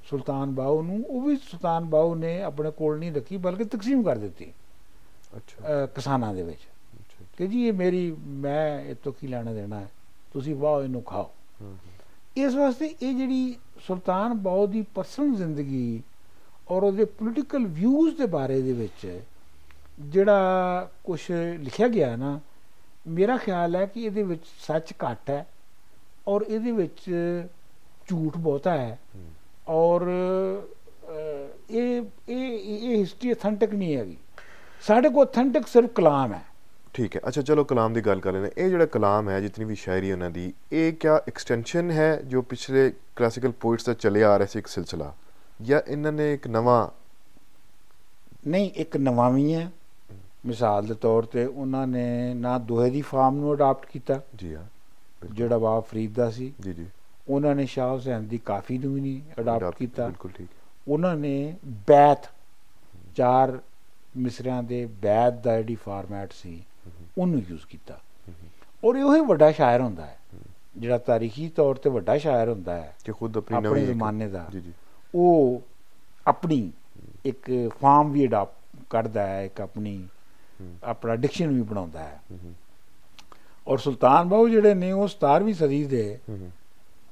ਸੁਲਤਾਨ 0.04 0.50
ਬਾਹੂ 0.50 0.82
ਨੂੰ 0.82 1.04
ਉਹ 1.08 1.22
ਵੀ 1.22 1.36
ਸੁਲਤਾਨ 1.36 1.84
ਬਾਹੂ 1.84 2.14
ਨੇ 2.14 2.42
ਆਪਣੇ 2.42 2.70
ਕੋਲ 2.70 2.98
ਨਹੀਂ 2.98 3.12
ਰੱਖੀ 3.12 3.36
ਬਲਕਿ 3.36 3.64
ਤਕਸੀਮ 3.64 4.02
ਕਰ 4.02 4.16
ਦਿੱਤੀ 4.16 4.52
ਅੱਛਾ। 5.36 5.86
ਕਿਸਾਨਾਂ 5.86 6.34
ਦੇ 6.34 6.42
ਵਿੱਚ। 6.42 6.58
ਕਿ 7.38 7.46
ਜੀ 7.46 7.66
ਇਹ 7.68 7.72
ਮੇਰੀ 7.72 8.10
ਮੈਂ 8.42 8.80
ਇਹ 8.80 8.94
ਤੋਂ 9.02 9.12
ਕੀ 9.12 9.26
ਲੈਣਾ 9.26 9.52
ਦੇਣਾ 9.52 9.80
ਹੈ? 9.80 9.88
ਤੁਸੀਂ 10.32 10.54
ਵਾਹ 10.54 10.82
ਇਹਨੂੰ 10.82 11.02
ਖਾਓ। 11.02 11.30
ਇਸ 12.36 12.54
ਵਾਸਤੇ 12.54 12.86
ਇਹ 13.02 13.14
ਜਿਹੜੀ 13.16 13.54
ਸੁਲਤਾਨ 13.86 14.34
ਬਾਉ 14.38 14.66
ਦੀ 14.66 14.82
ਪਰਸਨਲ 14.94 15.34
ਜ਼ਿੰਦਗੀ 15.36 16.02
ਔਰ 16.70 16.82
ਉਹਦੇ 16.82 17.04
ਪੋਲੀਟੀਕਲ 17.04 17.66
ਵਿਊਜ਼ 17.66 18.16
ਦੇ 18.16 18.26
ਬਾਰੇ 18.26 18.60
ਦੇ 18.62 18.72
ਵਿੱਚ 18.72 19.06
ਜਿਹੜਾ 20.00 20.88
ਕੁਝ 21.04 21.20
ਲਿਖਿਆ 21.60 21.88
ਗਿਆ 21.88 22.14
ਨਾ 22.16 22.38
ਮੇਰਾ 23.08 23.36
ਖਿਆਲ 23.36 23.76
ਹੈ 23.76 23.84
ਕਿ 23.86 24.04
ਇਹਦੇ 24.04 24.22
ਵਿੱਚ 24.22 24.42
ਸੱਚ 24.66 24.92
ਘੱਟ 25.04 25.30
ਹੈ 25.30 25.44
ਔਰ 26.28 26.44
ਇਹਦੇ 26.48 26.72
ਵਿੱਚ 26.72 27.10
ਝੂਠ 28.08 28.36
ਬਹੁਤਾ 28.36 28.76
ਹੈ 28.76 28.98
ਔਰ 29.68 30.02
ਇਹ 31.70 32.02
ਇਹ 32.28 32.58
ਇਹ 32.58 32.96
ਹਿਸਟਰੀ 32.96 33.32
ਅਥੈਂਟਿਕ 33.32 33.74
ਨਹੀਂ 33.74 33.96
ਹੈਗੀ। 33.96 34.16
ਸਾਡੇ 34.82 35.08
ਕੋਲ 35.08 35.24
ਅਥੈਂਟਿਕ 35.26 35.66
ਸਿਰਫ 35.66 35.90
ਕਲਾਮ 35.94 36.32
ਹੈ। 36.32 36.42
ਠੀਕ 36.98 37.16
ਹੈ। 37.16 37.20
ਅੱਛਾ 37.28 37.42
ਚਲੋ 37.42 37.64
ਕਲਾਮ 37.64 37.92
ਦੀ 37.92 38.00
ਗੱਲ 38.00 38.20
ਕਰ 38.20 38.32
ਲੈਂਦੇ 38.32 38.50
ਇਹ 38.58 38.68
ਜਿਹੜਾ 38.68 38.86
ਕਲਾਮ 38.86 39.28
ਹੈ 39.28 39.40
ਜਿਤਨੀ 39.40 39.64
ਵੀ 39.64 39.74
ਸ਼ਾਇਰੀ 39.74 40.12
ਉਹਨਾਂ 40.12 40.30
ਦੀ 40.30 40.52
ਇਹ 40.72 40.92
ਕਿਆ 40.92 41.16
ਐਕਸਟੈਂਸ਼ਨ 41.28 41.90
ਹੈ 41.90 42.22
ਜੋ 42.22 42.42
ਪਿਛਲੇ 42.42 42.92
ਕਲਾਸਿਕਲ 43.16 43.52
ਪੋਇਟਸ 43.52 43.84
ਦਾ 43.84 43.94
ਚੱਲੇ 43.94 44.24
ਆ 44.24 44.38
ਰਿਹਾ 44.38 44.46
ਸੀ 44.46 44.58
ਇੱਕ 44.58 44.66
ਸਿਲਸਿਲਾ? 44.66 45.14
ਜਾਂ 45.62 45.80
ਇਹਨਾਂ 45.88 46.12
ਨੇ 46.12 46.34
ਇੱਕ 46.34 46.48
ਨਵਾਂ 46.48 46.88
ਨਹੀਂ 48.48 48.70
ਇੱਕ 48.74 48.96
ਨਵਾਵੀਂ 48.96 49.54
ਹੈ। 49.54 49.70
ਮਿਸਾਲ 50.46 50.86
ਦੇ 50.86 50.94
ਤੌਰ 50.94 51.22
ਤੇ 51.22 51.44
ਉਹਨਾਂ 51.46 51.86
ਨੇ 51.86 52.34
ਨਾ 52.34 52.58
ਦੋਹੇ 52.58 52.90
ਦੀ 52.90 53.02
ਫਾਰਮ 53.02 53.36
ਨੂੰ 53.36 53.54
ਅਡਾਪਟ 53.54 53.86
ਕੀਤਾ। 53.86 54.20
ਜੀ 54.36 54.54
ਹਾਂ 54.54 54.64
ਜਿਹੜਾ 55.32 55.58
ਬਾਬ 55.58 55.82
ਫਰੀਦ 55.82 56.14
ਦਾ 56.14 56.30
ਸੀ। 56.30 56.52
ਜੀ 56.60 56.72
ਜੀ। 56.72 56.86
ਉਹਨਾਂ 57.28 57.54
ਨੇ 57.54 57.66
ਸ਼ਾਹ 57.66 57.94
ਹੁਸੈਨ 57.94 58.28
ਦੀ 58.28 58.38
ਕਾਫੀ 58.38 58.78
ਨੂੰ 58.78 59.00
ਨਹੀਂ 59.00 59.20
ਅਡਾਪਟ 59.40 59.74
ਕੀਤਾ। 59.74 60.06
ਬਿਲਕੁਲ 60.06 60.30
ਠੀਕ। 60.30 60.48
ਉਹਨਾਂ 60.88 61.16
ਨੇ 61.16 61.56
ਬੈਤ 61.66 62.30
ਚਾਰ 63.16 63.58
ਮਿਸਰਿਆਂ 64.16 64.62
ਦੇ 64.62 64.86
ਬੈਤ 64.86 65.34
ਦਾ 65.34 65.56
ਜਿਹੜੀ 65.56 65.74
ਫਾਰਮੈਟ 65.74 66.32
ਸੀ 66.32 66.64
ਉਹਨੂੰ 67.18 67.42
ਯੂਜ਼ 67.48 67.66
ਕੀਤਾ। 67.66 67.98
ਔਰ 68.84 68.96
ਇਹ 68.96 69.02
ਉਹੀ 69.02 69.20
ਵੱਡਾ 69.20 69.50
ਸ਼ਾਇਰ 69.52 69.80
ਹੁੰਦਾ 69.80 70.06
ਹੈ। 70.06 70.16
ਜਿਹੜਾ 70.76 70.98
ਤਾਰੀਖੀ 70.98 71.48
ਤੌਰ 71.48 71.74
ਤੇ 71.74 71.90
ਵੱਡਾ 71.90 72.16
ਸ਼ਾਇਰ 72.18 72.48
ਹੁੰਦਾ 72.48 72.76
ਹੈ 72.76 72.94
ਕਿ 73.04 73.12
ਖੁਦ 73.12 73.36
ਆਪਣੀ 73.36 73.60
ਨਵੇਂ 73.60 73.86
ਜ਼ਮਾਨੇ 73.86 74.28
ਦਾ 74.28 74.46
ਜੀ 74.52 74.60
ਜੀ। 74.60 74.72
ਉਹ 75.14 75.62
ਆਪਣੀ 76.26 76.72
ਇੱਕ 77.24 77.50
ਫਾਰਮ 77.80 78.12
ਵੀ 78.12 78.26
ਅਡਾਪਟ 78.26 78.84
ਕਰਦਾ 78.90 79.26
ਹੈ 79.26 79.44
ਇੱਕ 79.44 79.60
ਆਪਣੀ 79.60 80.08
ਆਪਣਾ 80.84 81.16
ਡਿਕਸ਼ਨ 81.16 81.48
ਵੀ 81.48 81.62
ਬਣਾਉਂਦਾ 81.62 82.00
ਹੈ। 82.00 82.20
ਔਰ 83.66 83.78
ਸੁਲਤਾਨ 83.78 84.28
ਬਾਹੂ 84.28 84.48
ਜਿਹੜੇ 84.48 84.74
ਨੇ 84.74 84.92
ਉਹ 84.92 85.08
17ਵੀਂ 85.08 85.54
ਸਦੀ 85.54 85.84
ਦੇ 85.84 86.18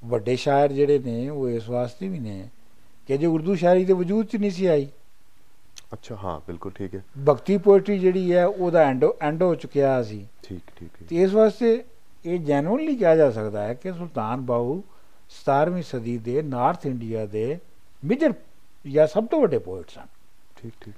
ਵੱਡੇ 0.04 0.36
ਸ਼ਾਇਰ 0.36 0.72
ਜਿਹੜੇ 0.72 0.98
ਨੇ 0.98 1.28
ਉਹ 1.28 1.48
ਇਸ 1.48 1.68
ਵਾਸਤੇ 1.68 2.08
ਵੀ 2.08 2.18
ਨੇ 2.18 2.48
ਕਿ 3.08 3.16
ਜੇ 3.18 3.26
ਉਰਦੂ 3.26 3.54
ਸ਼ਾਇਰੀ 3.54 3.84
ਦੇ 3.84 3.92
ਵਜੂਦ 3.92 4.26
'ਚ 4.26 4.36
ਨਹੀਂ 4.36 4.50
ਸੀ 4.50 4.66
ਆਈ। 4.66 4.88
ਅੱਛਾ 5.92 6.16
ਹਾਂ 6.24 6.38
ਬਿਲਕੁਲ 6.46 6.72
ਠੀਕ 6.74 6.94
ਹੈ। 6.94 7.02
ਭਗਤੀ 7.28 7.56
ਪੋਇਟਰੀ 7.58 7.98
ਜਿਹੜੀ 7.98 8.32
ਹੈ 8.32 8.46
ਉਹਦਾ 8.46 8.82
ਐਂਡ 8.82 9.04
ਐਂਡ 9.20 9.42
ਹੋ 9.42 9.54
ਚੁੱਕਿਆ 9.54 10.02
ਸੀ। 10.02 10.26
ਠੀਕ 10.42 10.62
ਠੀਕ 10.76 10.90
ਤੇ 11.08 11.22
ਇਸ 11.22 11.32
ਵਾਸਤੇ 11.34 11.82
ਇਹ 12.24 12.38
ਜੈਨੂਇਨਲੀ 12.44 12.96
ਕਿਹਾ 12.96 13.14
ਜਾ 13.16 13.30
ਸਕਦਾ 13.30 13.62
ਹੈ 13.62 13.74
ਕਿ 13.74 13.92
ਸੁਲਤਾਨ 13.92 14.40
ਬਾਹੂ 14.46 14.82
17ਵੀਂ 15.30 15.82
ਸਦੀ 15.82 16.16
ਦੇ 16.18 16.42
ਨਾਰਥ 16.42 16.86
ਇੰਡੀਆ 16.86 17.24
ਦੇ 17.26 17.58
ਮੇਜਰ 18.02 18.32
ਜਾਂ 18.84 19.06
ਸਭ 19.06 19.26
ਤੋਂ 19.26 19.40
ਵੱਡੇ 19.40 19.58
ਪੋਇਟ 19.58 19.90
ਸਨ। 19.90 20.06
ਠੀਕ 20.56 20.72
ਠੀਕ 20.80 20.94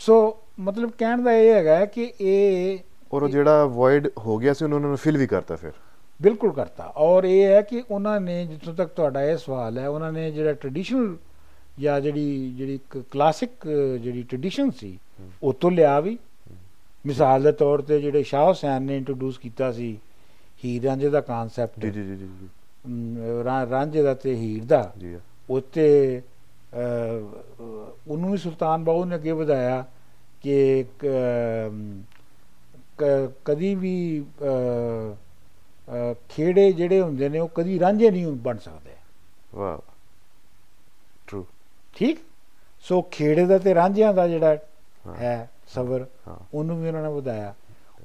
ਸੋ 0.00 0.16
ਮਤਲਬ 0.60 0.90
ਕਹਿਣ 0.98 1.22
ਦਾ 1.22 1.32
ਇਹ 1.32 1.52
ਹੈਗਾ 1.54 1.84
ਕਿ 1.84 2.12
ਇਹ 2.20 2.78
ਔਰ 3.12 3.28
ਜਿਹੜਾ 3.28 3.64
ਵੋਇਡ 3.66 4.08
ਹੋ 4.18 4.36
ਗਿਆ 4.38 4.52
ਸੀ 4.52 4.64
ਉਹਨਾਂ 4.64 4.80
ਨੂੰ 4.80 4.96
ਫਿਲ 4.96 5.16
ਵੀ 5.18 5.26
ਕਰਤਾ 5.26 5.56
ਫਿਰ। 5.56 5.72
ਬਿਲਕੁਲ 6.20 6.52
ਕਰਤਾ। 6.52 6.84
ਔਰ 6.96 7.24
ਇਹ 7.24 7.44
ਹੈ 7.46 7.60
ਕਿ 7.62 7.82
ਉਹਨਾਂ 7.90 8.20
ਨੇ 8.20 8.44
ਜਿੱਥੋਂ 8.46 8.74
ਤੱਕ 8.74 8.92
ਤੁਹਾਡਾ 8.92 9.22
ਇਹ 9.22 9.36
ਸਵਾਲ 9.36 9.78
ਹੈ 9.78 9.88
ਉਹਨਾਂ 9.88 10.12
ਨੇ 10.12 10.30
ਜਿਹੜਾ 10.30 10.52
ਟ੍ਰੈਡੀਸ਼ਨਲ 10.52 11.16
ਜਾਂ 11.78 12.00
ਜਿਹੜੀ 12.00 12.52
ਜਿਹੜੀ 12.56 12.78
ਕਲਾਸਿਕ 13.10 13.50
ਜਿਹੜੀ 13.98 14.22
ਟ੍ਰੈਡੀਸ਼ਨ 14.22 14.70
ਸੀ 14.70 14.98
ਉਹ 15.42 15.52
ਤੋਂ 15.52 15.70
ਲਿਆ 15.70 15.98
ਵੀ। 16.00 16.18
ਮਿਸਾਲ 17.04 17.42
ਦੇ 17.42 17.52
ਤੌਰ 17.52 17.80
ਤੇ 17.82 18.00
ਜਿਹੜੇ 18.00 18.22
ਸ਼ਾਹ 18.22 18.46
ਹੁਸੈਨ 18.46 18.82
ਨੇ 18.82 18.96
ਇੰਟਰੋਡਿਊਸ 18.96 19.38
ਕੀਤਾ 19.38 19.70
ਸੀ 19.72 19.96
ਹੀਰ 20.64 20.82
ਰਾਂਝੇ 20.82 21.08
ਦਾ 21.10 21.20
ਕਨਸੈਪਟ 21.20 21.80
ਜੀ 21.80 21.90
ਜੀ 21.92 22.02
ਜੀ 22.06 22.16
ਜੀ 22.16 22.48
ਰਾਂਝੇ 23.70 24.02
ਦਾ 24.02 24.14
ਤੇ 24.14 24.34
ਹੀਰ 24.34 24.64
ਦਾ। 24.64 24.92
ਜੀ 24.98 25.16
ਉੱਤੇ 25.50 26.22
ਉਹਨੂੰ 28.08 28.30
ਵੀ 28.30 28.38
ਸੁਲਤਾਨ 28.38 28.84
ਬਾਹੂ 28.84 29.04
ਨੇ 29.04 29.14
ਅੱਗੇ 29.14 29.32
ਵਧਾਇਆ 29.32 29.84
ਕਿ 30.42 30.84
ਕਦੀ 33.44 33.74
ਵੀ 33.74 34.24
ਖੇੜੇ 36.28 36.72
ਜਿਹੜੇ 36.72 37.00
ਹੁੰਦੇ 37.00 37.28
ਨੇ 37.28 37.38
ਉਹ 37.38 37.48
ਕਦੀ 37.54 37.78
ਰਾਂਝੇ 37.80 38.10
ਨਹੀਂ 38.10 38.26
ਬਣ 38.26 38.58
ਸਕਦੇ। 38.58 38.94
ਵਾਹ। 39.54 39.78
ਠੀਕ? 41.94 42.18
ਸੋ 42.80 43.02
ਖੇੜੇ 43.02 43.46
ਦਾ 43.46 43.58
ਤੇ 43.58 43.74
ਰਾਂਝਿਆਂ 43.74 44.14
ਦਾ 44.14 44.28
ਜਿਹੜਾ 44.28 44.56
ਹੈ। 45.16 45.50
ਸਬਰ 45.66 46.06
ਉਹਨੂੰ 46.54 46.82
ਵੀ 46.82 46.88
ਉਹਨਾਂ 46.88 47.02
ਨੇ 47.02 47.08
ਵਧਾਇਆ। 47.08 47.54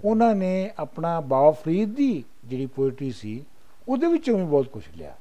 ਉਹਨਾਂ 0.06 0.36
ਨੇ 0.36 0.72
ਆਪਣਾ 0.80 1.20
ਬਾਬਾ 1.20 1.52
ਫਰੀਦ 1.52 1.96
ਦੀ 1.96 2.24
ਜਿਹੜੀ 2.46 2.66
ਪੋਇਟਰੀ 2.66 3.12
ਸੀ 3.12 3.46
ਉਹਦੇ 3.88 4.08
ਵਿੱਚੋਂ 4.08 4.38
ਵੀ 4.40 4.46
ਬਹੁਤ 4.46 4.68
ਕੁਝ 4.68 4.84
ਲਿਆ। 4.98 5.16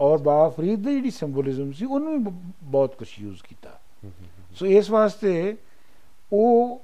ਔਰ 0.00 0.18
ਬਾਬਾ 0.18 0.48
ਫਰੀਦ 0.48 0.86
ਦੀ 0.86 0.94
ਜਿਹੜੀ 0.94 1.10
ਸਿੰਬੋਲਿਜ਼ਮ 1.10 1.72
ਸੀ 1.72 1.84
ਉਹਨੂੰ 1.84 2.24
ਵੀ 2.24 2.32
ਬਹੁਤ 2.62 2.94
ਕੁਝ 2.94 3.08
ਯੂਜ਼ 3.18 3.42
ਕੀਤਾ। 3.42 3.78
ਸੋ 4.54 4.66
ਇਸ 4.66 4.90
ਵਾਸਤੇ 4.90 5.56
ਉਹ 6.32 6.82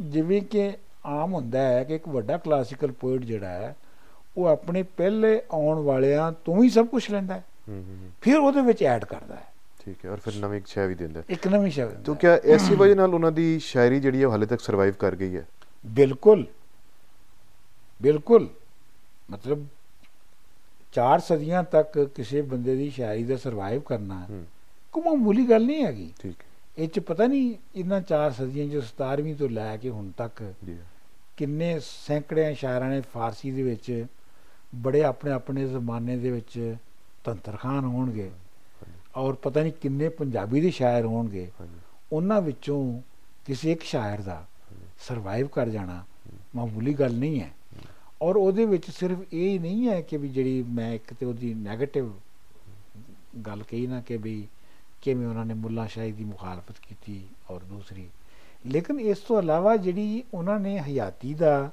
ਜਿਵੇਂ 0.00 0.42
ਕਿ 0.42 0.72
ਆਮ 1.06 1.34
ਹੁੰਦਾ 1.34 1.62
ਹੈ 1.62 1.84
ਕਿ 1.84 1.94
ਇੱਕ 1.94 2.08
ਵੱਡਾ 2.08 2.36
ਕਲਾਸਿਕਲ 2.36 2.92
ਪੋਇਟ 2.92 3.20
ਜਿਹੜਾ 3.20 3.48
ਹੈ 3.48 3.76
ਉਹ 4.36 4.46
ਆਪਣੇ 4.46 4.82
ਪਹਿਲੇ 4.82 5.42
ਆਉਣ 5.52 5.78
ਵਾਲਿਆਂ 5.78 6.32
ਤੋਂ 6.32 6.64
ਹੀ 6.64 6.70
ਸਭ 6.70 6.86
ਕੁਝ 6.86 7.10
ਲੈਂਦਾ 7.10 7.34
ਹੈ। 7.34 7.44
ਫਿਰ 8.20 8.38
ਉਹਦੇ 8.38 8.60
ਵਿੱਚ 8.60 8.82
ਐਡ 8.82 9.04
ਕਰਦਾ 9.04 9.34
ਹੈ। 9.34 9.46
ਠੀਕ 9.80 10.04
ਹੈ 10.04 10.10
ਔਰ 10.10 10.18
ਫਿਰ 10.18 10.34
ਨਵੀਂ 10.36 10.60
ਸ਼ਾਇਰੀ 10.66 10.94
ਦਿੰਦਾ 10.94 11.22
ਇੱਕ 11.28 11.46
ਨਵੀਂ 11.48 11.70
ਸ਼ਾਇਰੀ 11.70 12.02
ਤੋਂ 12.04 12.14
ਕਿਆ 12.14 12.34
ਐਸੀ 12.54 12.74
ਵਜ੍ਹਾ 12.74 12.94
ਨਾਲ 12.94 13.14
ਉਹਨਾਂ 13.14 13.32
ਦੀ 13.32 13.58
ਸ਼ਾਇਰੀ 13.58 14.00
ਜਿਹੜੀ 14.00 14.22
ਹੈ 14.22 14.28
ਹਾਲੇ 14.28 14.46
ਤੱਕ 14.46 14.60
ਸਰਵਾਈਵ 14.60 14.94
ਕਰ 14.94 15.16
ਗਈ 15.16 15.36
ਹੈ? 15.36 15.44
ਬਿਲਕੁਲ। 15.86 16.46
ਬਿਲਕੁਲ। 18.02 18.48
ਮਤਲਬ 19.30 19.66
ਚਾਰ 20.92 21.20
ਸਦੀਆਂ 21.20 21.62
ਤੱਕ 21.64 21.98
ਕਿਸੇ 22.14 22.42
ਬੰਦੇ 22.42 22.74
ਦੀ 22.76 22.90
ਸ਼ਾਇਰੀ 22.90 23.24
ਦਾ 23.24 23.36
ਸਰਵਾਈਵ 23.36 23.80
ਕਰਨਾ 23.80 24.26
ਕੋਈ 24.94 25.02
ਮਾਮੂਲੀ 25.02 25.48
ਗੱਲ 25.50 25.64
ਨਹੀਂ 25.66 25.84
ਹੈਗੀ। 25.84 26.12
ਠੀਕ 26.20 26.36
ਇਹ 26.78 26.88
ਚ 26.88 26.98
ਪਤਾ 27.00 27.26
ਨਹੀਂ 27.26 27.54
ਇਹਨਾਂ 27.76 28.00
ਚਾਰ 28.00 28.30
ਸਦੀਆਂ 28.32 28.66
ਜੋ 28.66 28.80
17ਵੀਂ 28.80 29.34
ਤੋਂ 29.34 29.48
ਲੈ 29.48 29.76
ਕੇ 29.76 29.90
ਹੁਣ 29.90 30.10
ਤੱਕ 30.16 30.42
ਕਿੰਨੇ 31.36 31.78
ਸੈਂਕੜੇ 31.84 32.54
ਸ਼ਾਇਰਾਂ 32.54 32.88
ਨੇ 32.90 33.00
ਫਾਰਸੀ 33.12 33.50
ਦੇ 33.50 33.62
ਵਿੱਚ 33.62 34.06
ਬੜੇ 34.74 35.02
ਆਪਣੇ 35.04 35.30
ਆਪਣੇ 35.30 35.66
ਜ਼ਮਾਨੇ 35.68 36.16
ਦੇ 36.16 36.30
ਵਿੱਚ 36.30 36.76
ਤੰਤਰਖਾਨ 37.24 37.84
ਹੋਣਗੇ। 37.84 38.30
ਔਰ 39.18 39.34
ਪਤਾ 39.34 39.62
ਨਹੀਂ 39.62 39.72
ਕਿੰਨੇ 39.72 40.08
ਪੰਜਾਬੀ 40.08 40.60
ਦੇ 40.60 40.70
ਸ਼ਾਇਰ 40.70 41.04
ਹੋਣਗੇ 41.04 41.50
ਉਹਨਾਂ 42.12 42.40
ਵਿੱਚੋਂ 42.42 43.00
ਕਿਸੇ 43.46 43.72
ਇੱਕ 43.72 43.82
ਸ਼ਾਇਰ 43.82 44.20
ਦਾ 44.20 44.44
ਸਰਵਾਈਵ 45.00 45.46
ਕਰ 45.46 45.68
ਜਾਣਾ 45.68 46.04
ਮਾਮੂਲੀ 46.56 46.94
ਗੱਲ 46.94 47.14
ਨਹੀਂ 47.14 47.40
ਹੈ। 47.40 47.50
ਔਰ 48.22 48.36
ਉਹਦੇ 48.36 48.64
ਵਿੱਚ 48.64 48.90
ਸਿਰਫ 48.90 49.18
ਇਹ 49.32 49.48
ਹੀ 49.48 49.58
ਨਹੀਂ 49.58 49.88
ਹੈ 49.88 50.00
ਕਿ 50.00 50.16
ਵੀ 50.16 50.28
ਜਿਹੜੀ 50.28 50.62
ਮੈਂ 50.62 50.92
ਇੱਕ 50.94 51.14
ਤੇ 51.14 51.26
ਉਹਦੀ 51.26 51.54
네ਗੇਟਿਵ 51.54 52.12
ਗੱਲ 53.46 53.62
ਕਹੀ 53.62 53.86
ਨਾ 53.86 54.00
ਕਿ 54.00 54.16
ਵੀ 54.16 54.48
ਕਿਵੇਂ 55.02 55.26
ਉਹਨਾਂ 55.26 55.44
ਨੇ 55.46 55.54
ਮੁੱਲਾ 55.54 55.86
ਸ਼ਾਹੀ 55.86 56.12
ਦੀ 56.12 56.24
ਮੁਖਾਲਫਤ 56.24 56.78
ਕੀਤੀ 56.88 57.20
ਔਰ 57.50 57.60
ਦੂਸਰੀ। 57.60 58.08
ਲੇਕਿਨ 58.66 59.00
ਇਸ 59.00 59.18
ਤੋਂ 59.18 59.42
ਇਲਾਵਾ 59.42 59.76
ਜਿਹੜੀ 59.76 60.24
ਉਹਨਾਂ 60.34 60.58
ਨੇ 60.60 60.78
ਹਯਾਤੀ 60.80 61.34
ਦਾ 61.34 61.70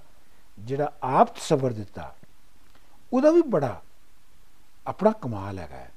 ਜਿਹੜਾ 0.60 0.92
ਆਪ 1.04 1.36
ਤਸਵਰ 1.36 1.74
ਦਿੱਤਾ 1.74 2.14
ਉਹਦਾ 3.14 3.32
ਵੀ 3.32 3.42
ਬੜਾ 3.42 3.82
ਆਪਣਾ 4.88 5.12
ਕਮਾਲ 5.12 5.60
ਹੈਗਾ। 5.60 5.88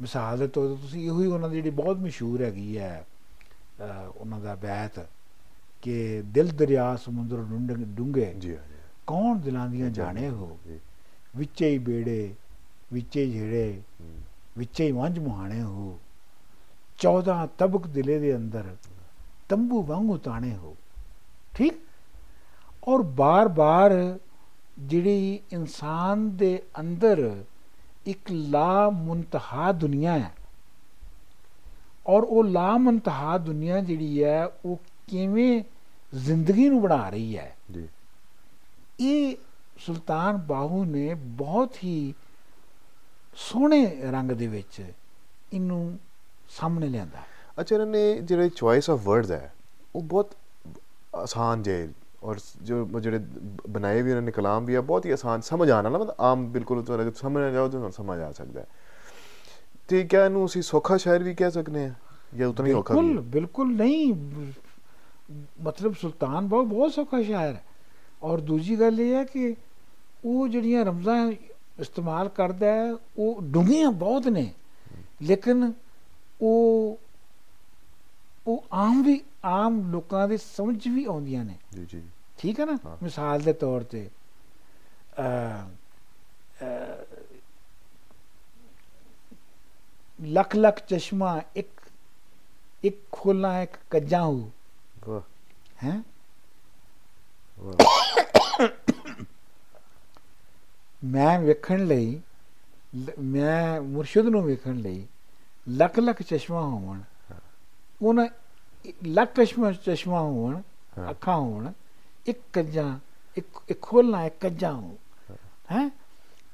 ਮਿਸਾਲ 0.00 0.38
ਦੇ 0.38 0.46
ਤੌਰ 0.46 0.68
ਤੇ 0.68 0.76
ਤੁਸੀਂ 0.82 1.04
ਇਹੋ 1.04 1.20
ਹੀ 1.20 1.26
ਉਹਨਾਂ 1.26 1.48
ਦੀ 1.48 1.56
ਜਿਹੜੀ 1.56 1.70
ਬਹੁਤ 1.70 1.96
ਮਸ਼ਹੂਰ 1.96 2.42
ਹੈਗੀ 2.42 2.78
ਹੈ 2.78 3.06
ਉਹਨਾਂ 4.16 4.40
ਦਾ 4.40 4.54
ਬੈਤ 4.54 5.06
ਕਿ 5.82 6.22
ਦਿਲ 6.24 6.48
ਦਰਿਆ 6.48 6.96
ਸਮੁੰਦਰ 6.96 7.74
ਡੂੰਘੇ- 7.74 8.34
ਜੀ 8.38 8.56
ਕੌਣ 9.06 9.38
ਦਿਲਾਂ 9.38 9.68
ਦੀਆਂ 9.68 9.90
ਜਾਣੇ 9.90 10.28
ਹੋ? 10.28 10.58
ਵਿੱਚੇ 11.36 11.68
ਹੀ 11.70 11.78
ਬੇੜੇ 11.78 12.34
ਵਿੱਚੇ 12.92 13.26
ਜਿਹੜੇ 13.30 13.82
ਵਿੱਚੇ 14.58 14.86
ਹੀ 14.86 14.92
ਵੰਝ 14.92 15.18
ਮੁਹਾਣੇ 15.18 15.62
ਹੋ। 15.62 15.98
14 16.98 17.48
ਤਬਕ 17.58 17.86
ਦਿਲੇ 17.86 18.18
ਦੇ 18.18 18.36
ਅੰਦਰ 18.36 18.76
ਤੰਬੂ 19.48 19.82
ਵਾਂਗੂ 19.82 20.16
ਤਾਣੇ 20.16 20.54
ਹੋ। 20.54 20.76
ਠੀਕ? 21.54 21.74
ਔਰ 22.88 23.02
ਬਾਰ-ਬਾਰ 23.02 24.18
ਜਿਹੜੀ 24.78 25.40
ਇਨਸਾਨ 25.52 26.36
ਦੇ 26.36 26.62
ਅੰਦਰ 26.80 27.44
ਇੱਕ 28.06 28.32
ਲਾ 28.32 28.90
ਮੁੰਤਹਾ 28.90 29.72
ਦੁਨੀਆ 29.72 30.18
ਹੈ। 30.18 30.34
ਔਰ 32.06 32.22
ਉਹ 32.22 32.44
ਲਾ 32.44 32.76
ਮੁੰਤਹਾ 32.76 33.38
ਦੁਨੀਆ 33.38 33.80
ਜਿਹੜੀ 33.80 34.24
ਹੈ 34.24 34.46
ਉਹ 34.46 34.80
ਕਿਵੇਂ 35.06 35.62
ਜ਼ਿੰਦਗੀ 36.14 36.68
ਨੂੰ 36.68 36.82
ਬਣਾ 36.82 37.08
ਰਹੀ 37.08 37.38
ਹੈ। 37.38 37.56
ਜੀ। 37.72 37.88
ਇਹ 39.00 39.36
ਸੁਲਤਾਨ 39.78 40.36
ਬਾਹੂ 40.36 40.84
ਨੇ 40.84 41.14
ਬਹੁਤ 41.14 41.76
ਹੀ 41.84 42.14
ਸੋਹਣੇ 43.36 43.96
ਰੰਗ 44.02 44.30
ਦੇ 44.30 44.46
ਵਿੱਚ 44.46 44.82
ਇਹਨੂੰ 45.52 45.98
ਸਾਹਮਣੇ 46.48 46.88
ਲਿਆਂਦਾ। 46.88 47.18
ਅੱਛਾ 47.60 47.74
ਇਹਨਾਂ 47.74 47.86
ਨੇ 47.86 48.20
ਜਿਹੜੇ 48.20 48.48
ਚੋਇਸ 48.48 48.90
ਆਫ 48.90 49.00
ਵਰਡਸ 49.02 49.30
ਹੈ 49.30 49.52
ਉਹ 49.94 50.02
ਬਹੁਤ 50.02 50.34
ਆਸਾਨ 51.16 51.62
ਜੇ 51.62 51.88
ਔਰ 52.24 52.38
ਜੋ 52.62 52.84
ਜਿਹੜੇ 52.96 53.18
ਬ- 53.18 53.70
ਬਣਾਏ 53.70 54.02
ਵੀ 54.02 54.10
ਉਹਨਾਂ 54.10 54.22
ਨੇ 54.22 54.32
ਕਲਾਮ 54.32 54.64
ਵੀ 54.64 54.74
ਹੈ 54.74 54.80
ਬਹੁਤ 54.82 55.06
ਹੀ 55.06 55.10
ਆਸਾਨ 55.10 55.40
ਸਮਝ 55.42 55.70
ਆਉਣ 55.70 55.84
ਵਾਲਾ 55.84 55.98
ਮਤਲਬ 55.98 56.14
ਆਮ 56.22 56.46
ਬਿਲਕੁਲ 56.48 56.82
ਤੁਹਾਨੂੰ 56.82 57.06
ਅਗਰ 57.06 57.14
ਸਮਝ 57.16 57.42
ਆ 57.42 57.50
ਜਾਓ 57.50 57.62
ਤਾਂ 57.62 57.70
ਤੁਹਾਨੂੰ 57.70 57.92
ਸਮਝ 57.92 58.18
ਆ 58.20 58.30
ਸਕਦਾ 58.32 58.60
ਹੈ 58.60 58.66
ਤੇ 59.88 60.02
ਕਿਆ 60.04 60.24
ਇਹਨੂੰ 60.24 60.44
ਅਸੀਂ 60.46 60.62
ਸੌਖਾ 60.62 60.96
ਸ਼ਾਇਰ 60.96 61.22
ਵੀ 61.22 61.34
ਕਹਿ 61.34 61.50
ਸਕਨੇ 61.50 61.84
ਆ 61.86 61.92
ਜਾਂ 62.32 62.48
ਉਤਨਾ 62.48 62.66
ਹੀ 62.66 62.72
ਔਖਾ 62.72 62.94
ਵੀ 62.94 63.00
ਬਿਲਕੁਲ 63.00 63.16
ਹੈ? 63.16 63.30
ਬਿਲਕੁਲ 63.30 63.74
ਨਹੀਂ 63.74 64.12
ਮਤਲਬ 65.62 65.94
ਸੁਲਤਾਨ 65.94 66.46
ਬਹੁਤ 66.46 66.66
ਬਹੁਤ 66.66 66.92
ਸੌਖਾ 66.92 67.22
ਸ਼ਾਇਰ 67.22 67.54
ਹੈ 67.54 67.62
ਔਰ 68.22 68.40
ਦੂਜੀ 68.42 68.78
ਗੱਲ 68.80 69.00
ਇਹ 69.00 69.14
ਹੈ 69.14 69.24
ਕਿ 69.24 69.54
ਉਹ 70.24 70.48
ਜਿਹੜੀਆਂ 70.48 70.84
ਰਮਜ਼ਾਂ 70.84 71.16
ਇਸਤੇਮਾਲ 71.80 72.28
ਕਰਦਾ 72.30 72.66
ਹੈ 72.68 72.92
ਉਹ 73.18 73.40
ਡੂੰਘੀਆਂ 73.44 73.90
ਬਹੁਤ 73.98 74.26
ਨੇ 74.28 74.50
ਲੇਕਿਨ 75.22 75.72
ਉਹ 76.40 76.98
ਉਹ 78.46 78.64
ਆਮ 78.74 79.02
ਵੀ 79.02 79.20
ਆਮ 79.46 79.80
ਲੋਕਾਂ 79.90 80.26
ਦੇ 80.28 80.36
ਸਮਝ 80.36 80.88
ਵੀ 80.88 81.04
ਆਉਂਦੀਆਂ 81.04 81.44
ਨੇ 81.44 81.56
ਜੀ 81.72 81.84
ਜੀ 81.86 82.02
ਠੀਕ 82.38 82.60
ਹੈ 82.60 82.64
ਨਾ। 82.64 82.78
ਮਿਸਾਲ 83.02 83.40
ਦੇ 83.40 83.52
ਤੌਰ 83.52 83.82
ਤੇ 83.82 84.08
ਅ 85.18 86.64
ਲੱਖ 90.18 90.56
ਲੱਖ 90.56 90.78
ਚਸ਼ਮਾ 90.86 91.40
ਇੱਕ 91.56 91.80
ਇੱਕ 92.84 92.96
ਖੋਲਣਾ 93.12 93.62
ਇੱਕ 93.62 93.76
ਕੱਜਾ 93.90 94.22
ਹੋ। 94.22 94.50
ਵਾਹ। 95.08 95.20
ਹੈ? 95.84 96.02
ਮੈਂ 101.04 101.38
ਵੇਖਣ 101.40 101.84
ਲਈ 101.86 102.20
ਮੈਂ 103.20 103.80
ਮੁਰਸ਼ਿਦ 103.80 104.26
ਨੂੰ 104.26 104.42
ਵੇਖਣ 104.44 104.74
ਲਈ 104.74 105.06
ਲੱਖ 105.68 105.98
ਲੱਖ 105.98 106.22
ਚਸ਼ਮਾ 106.22 106.60
ਹੋਵਣ 106.60 107.00
ਉਹਨਾਂ 108.02 108.26
ਲੱਖ 109.06 109.40
ਚਸ਼ਮਾ 109.40 109.72
ਚਸ਼ਮਾ 109.72 110.20
ਹੋਵਣ 110.20 110.60
ਹਾਂ। 110.98 111.10
ਅੱਖਾਂ 111.10 111.36
ਹੋਣ 111.36 111.72
ਇੱਕ 112.26 112.40
ਕੱਜਾ 112.52 112.86
ਇੱਕ 113.36 113.60
ਇੱਕ 113.68 113.80
ਖੋਲਣਾ 113.82 114.24
ਇੱਕ 114.26 114.34
ਕੱਜਾ 114.40 114.72
ਹੋ 114.72 114.96
ਹੈ? 115.70 115.90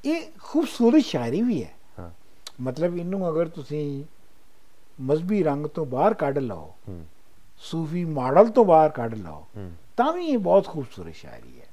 ਇਹ 0.05 0.31
ਖੂਬਸੂਰਤ 0.41 1.05
ਸ਼ਾਇਰੀ 1.05 1.43
ਵੀ 1.43 1.63
ਹੈ। 1.65 2.11
ਮਤਲਬ 2.61 2.97
ਇਹਨੂੰ 2.97 3.29
ਅਗਰ 3.29 3.49
ਤੁਸੀਂ 3.49 4.05
ਮਜ਼ਬੀ 4.99 5.43
ਰੰਗ 5.43 5.67
ਤੋਂ 5.67 5.85
ਬਾਹਰ 5.87 6.15
ਕੱਢ 6.15 6.39
ਲਓ 6.39 6.75
ਸੂਫੀ 7.63 8.05
ਮਾਡਲ 8.05 8.49
ਤੋਂ 8.49 8.65
ਬਾਹਰ 8.65 8.91
ਕੱਢ 8.91 9.15
ਲਓ 9.15 9.47
ਤਾਂ 9.97 10.13
ਵੀ 10.13 10.27
ਇਹ 10.27 10.39
ਬਹੁਤ 10.39 10.67
ਖੂਬਸੂਰਤ 10.67 11.15
ਸ਼ਾਇਰੀ 11.15 11.61
ਹੈ। 11.61 11.67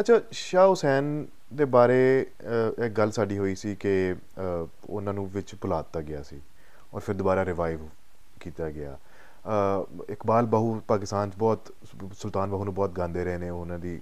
ਅੱਛਾ 0.00 0.20
ਸ਼ਾਹ 0.32 0.66
ਹੁਸੈਨ 0.68 1.26
ਦੇ 1.54 1.64
ਬਾਰੇ 1.64 2.00
ਇੱਕ 2.20 2.92
ਗੱਲ 2.92 3.10
ਸਾਡੀ 3.10 3.38
ਹੋਈ 3.38 3.54
ਸੀ 3.54 3.74
ਕਿ 3.76 4.14
ਉਹਨਾਂ 4.38 5.14
ਨੂੰ 5.14 5.28
ਵਿੱਚ 5.30 5.54
ਭੁਲਾ 5.54 5.80
ਦਿੱਤਾ 5.82 6.00
ਗਿਆ 6.02 6.22
ਸੀ 6.22 6.40
ਔਰ 6.94 7.00
ਫਿਰ 7.00 7.14
ਦੁਬਾਰਾ 7.14 7.44
ਰਿਵਾਈਵ 7.44 7.88
ਕੀਤਾ 8.40 8.70
ਗਿਆ। 8.70 8.96
ਇਕਬਾਲ 10.10 10.46
ਬਾਹੂ 10.46 10.80
ਪਾਕਿਸਤਾਨ 10.88 11.30
'ਚ 11.30 11.36
ਬਹੁਤ 11.36 11.72
ਸੁਲਤਾਨ 12.14 12.50
ਬਾਹੂ 12.50 12.64
ਨੂੰ 12.64 12.74
ਬਹੁਤ 12.74 12.90
ਗਾਉਂਦੇ 12.90 13.24
ਰਹੇ 13.24 13.38
ਨੇ 13.38 13.50
ਉਹਨਾਂ 13.50 13.78
ਦੀ 13.78 14.00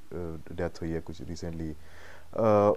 ਡੈਥ 0.53 0.83
ਹੋਈ 0.83 0.95
ਹੈ 0.95 1.01
ਕੁਝ 1.01 1.21
ਰੀਸੈਂਟਲੀ 1.23 1.75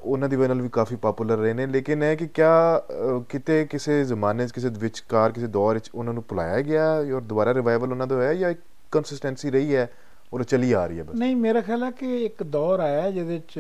ਉਹਨਾਂ 0.02 0.30
ਦੀ 0.30 0.36
ਵਜ੍ਹਾ 0.36 0.48
ਨਾਲ 0.48 0.62
ਵੀ 0.62 0.70
ਕਾਫੀ 0.70 0.96
ਪਪੂਲਰ 0.96 1.38
ਰਹੇ 1.38 1.54
ਨੇ 1.54 1.66
ਲੇਕਿਨ 1.68 2.04
ਇਹ 2.04 2.18
ਕਿ 2.18 2.28
ਕਿਆ 2.28 2.82
ਕਿਤੇ 3.30 3.66
ਕਿਸੇ 3.66 4.04
ਜ਼ਮਾਨੇ 4.06 4.48
'ਚ 4.48 4.52
ਕਿਸੇ 4.52 4.70
ਵਿਚਕਾਰ 4.70 5.32
ਕਿਸੇ 5.32 5.48
ਦੌਰ 5.48 5.80
'ਚ 5.80 5.90
ਉਹਨਾਂ 5.96 6.14
ਨੂੰ 6.14 6.24
ਭੁਲਾਇਆ 6.30 6.62
ਗਿਆ 6.62 6.92
ਔਰ 7.16 7.22
ਦੁਬਾਰਾ 7.22 7.54
ਰਿਵਾਈਵਲ 7.54 7.92
ਉਹਨਾਂ 7.92 8.08
ਦਾ 8.08 8.16
ਹੋਇਆ 8.16 8.34
ਜਾਂ 8.34 8.50
ਇੱਕ 8.50 8.60
ਕੰਸਿਸਟੈਂਸੀ 8.92 9.52
ਰਹੀ 9.52 9.76
ਹੈ 9.76 9.90
ਔਰ 10.34 10.44
ਚੱਲੀ 10.44 10.72
ਆ 10.72 10.86
ਰਹੀ 10.86 11.00
ਹੈ 11.00 11.04
ਬਸ? 11.04 11.16
ਨਹੀਂ 11.16 11.36
ਮੇਰਾ 11.36 11.62
ਖਿਆਲ 11.62 11.84
ਹੈ 11.84 11.92
ਕਿ 11.92 12.26
ਇੱਕ 12.26 12.44
ਦੌਰ 12.44 12.80
ਆਇਆ 12.80 13.10
ਜਿਹਦੇ 13.12 13.42
ਚ 13.48 13.60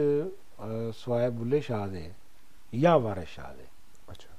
ਸਵਾਏ 0.96 1.30
ਬੁੱਲੇ 1.30 1.60
ਸ਼ਾਹ 1.60 1.88
ਦੇ 1.88 2.10
ਜਾਂ 2.80 3.00
ਵਾਰਿਸ 3.00 3.28
ਸ਼ਾਹ 3.30 3.54
ਦੇ। 3.56 3.64
ਅੱਛਾ। 4.12 4.30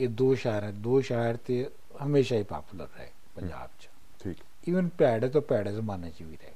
ਇਹ 0.00 0.08
ਦੋ 0.08 0.34
ਸ਼ਾਇਰ 0.34 0.64
ਹੈ 0.64 0.70
ਦੋ 0.72 1.00
ਸ਼ਾਇਰ 1.00 1.36
ਤੇ 1.46 1.64
ਹਮੇਸ਼ਾ 2.04 2.36
ਹੀ 2.36 2.42
ਪਪੂਲਰ 2.42 2.88
ਰਹੇ। 2.98 3.08
ਪੰਜਾਬ 3.40 3.70
ਚ। 3.80 3.88
ਠੀਕ। 4.20 4.36
ਇਵਨ 4.68 4.88
ਭੈੜੇ 4.98 5.28
ਤੋਂ 5.28 5.42
ਭੈੜੇ 5.42 5.72
ਜ਼ਮਾਨੇ 5.72 6.10
ਚ 6.10 6.22
ਵੀ 6.22 6.36
ਰਹੇ। 6.36 6.54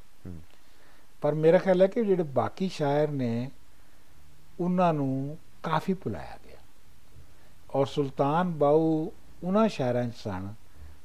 ਪਰ 1.21 1.35
ਮੇਰਾ 1.35 1.59
ਖਿਆਲ 1.59 1.83
ਹੈ 1.83 1.87
ਕਿ 1.87 2.05
ਜਿਹੜੇ 2.05 2.23
ਬਾਕੀ 2.23 2.69
ਸ਼ਾਇਰ 2.69 3.11
ਨੇ 3.11 3.51
ਉਹਨਾਂ 4.61 4.95
ਨੂੰ 4.95 5.39
ਕਾਫੀ 5.63 5.95
ਭੁਲਾਇਆ 5.95 6.39
ਗਿਆ। 6.47 6.57
ਔਰ 7.75 7.87
ਸੁਲਤਾਨ 7.87 8.51
ਬਾਊ 8.51 9.09
ਉਹਨਾਂ 9.45 9.69
ਸ਼ਾਇਰਾਂ 9.69 10.09
ਚ 10.09 10.15
ਸਨ 10.15 10.55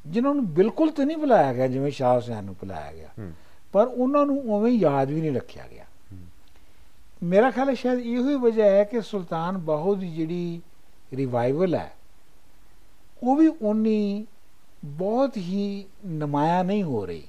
ਜਿਨ੍ਹਾਂ 0.07 0.33
ਨੂੰ 0.35 0.47
ਬਿਲਕੁਲ 0.53 0.91
ਤੇ 0.91 1.05
ਨਹੀਂ 1.05 1.17
ਭੁਲਾਇਆ 1.17 1.53
ਗਿਆ 1.53 1.67
ਜਿਵੇਂ 1.67 1.91
ਸ਼ਾਹ 1.91 2.15
ਹੁਸੈਨ 2.15 2.43
ਨੂੰ 2.43 2.55
ਭੁਲਾਇਆ 2.55 2.93
ਗਿਆ। 2.93 3.31
ਪਰ 3.71 3.87
ਉਹਨਾਂ 3.87 4.25
ਨੂੰ 4.25 4.39
ਉਵੇਂ 4.53 4.71
ਯਾਦ 4.71 5.09
ਵੀ 5.09 5.21
ਨਹੀਂ 5.21 5.31
ਰੱਖਿਆ 5.31 5.67
ਗਿਆ। 5.67 5.85
ਮੇਰਾ 7.23 7.51
ਖਿਆਲ 7.51 7.69
ਹੈ 7.69 7.73
ਸ਼ਾਇਦ 7.73 7.99
ਇਹੋ 7.99 8.29
ਹੀ 8.29 8.35
ਵਜ੍ਹਾ 8.35 8.65
ਹੈ 8.65 8.83
ਕਿ 8.83 9.01
ਸੁਲਤਾਨ 9.01 9.57
ਬਾਹੂ 9.57 9.95
ਦੀ 9.95 10.11
ਜਿਹੜੀ 10.11 10.61
ਰਿਵਾਈਵਲ 11.13 11.75
ਹੈ 11.75 11.91
ਉਹ 13.23 13.35
ਵੀ 13.35 13.47
ਉਨੀ 13.61 14.25
ਬਹੁਤ 14.85 15.37
ਹੀ 15.37 15.85
ਨਮਾਇਆ 16.05 16.63
ਨਹੀਂ 16.63 16.83
ਹੋ 16.83 17.05
ਰਹੀ 17.05 17.27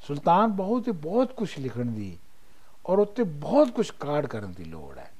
ਸੁਲਤਾਨ 0.00 0.52
ਬਾਹੂ 0.52 0.80
ਤੇ 0.80 0.92
ਬਹੁਤ 0.92 1.32
ਕੁਝ 1.32 1.58
ਲਿਖਣ 1.58 1.84
ਦੀ 1.84 2.18
ਔਰ 2.86 2.98
ਉੱਤੇ 2.98 3.22
ਬਹੁਤ 3.22 3.70
ਕੁਝ 3.70 3.90
ਕਾਰਡ 3.90 4.26
ਕਰਨ 4.26 4.52
ਦੀ 4.52 4.64
ਲੋੜ 4.64 4.98
ਹੈ 4.98 5.10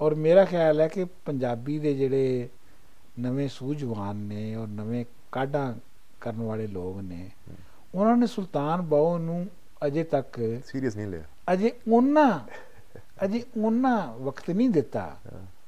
ਔਰ 0.00 0.14
ਮੇਰਾ 0.14 0.44
ਖਿਆਲ 0.44 0.80
ਹੈ 0.80 0.88
ਕਿ 0.88 1.04
ਪੰਜਾਬੀ 1.04 1.78
ਦੇ 1.78 1.94
ਜਿਹੜੇ 1.94 2.48
ਨਵੇਂ 3.18 3.48
ਸੂਝਵਾਨ 3.48 4.16
ਨੇ 4.16 4.54
ਔਰ 4.56 4.68
ਨਵੇਂ 4.68 5.04
ਕਾਢਾਂ 5.32 5.74
ਕਰਨ 6.20 6.42
ਵਾਲੇ 6.42 6.66
ਲੋਕ 6.66 6.96
ਨੇ 6.98 7.30
ਉਹਨਾਂ 7.94 8.16
ਨੇ 8.16 8.26
ਸੁਲਤਾਨ 8.26 8.82
ਬਾਹੂ 8.82 9.18
ਨੂੰ 9.18 9.46
ਅਜੇ 9.86 10.04
ਤੱਕ 10.04 10.60
ਸੀਰੀਅਸ 10.66 10.96
ਨਹੀਂ 10.96 11.06
ਲਿਆ 11.06 11.24
ਅਜੇ 11.52 11.72
ਉਹਨਾਂ 11.88 12.40
ਅਜੇ 13.24 13.44
ਉਹਨਾਂ 13.56 14.12
ਵਕਤ 14.12 14.50
ਨਹੀਂ 14.50 14.70
ਦਿੱਤਾ। 14.70 15.16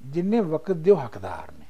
ਜਿੰਨੇ 0.02 0.40
ਵਕਤ 0.40 0.72
ਦੇ 0.72 0.96
ਹੱਕਦਾਰ 0.96 1.52
ਨੇ 1.52 1.64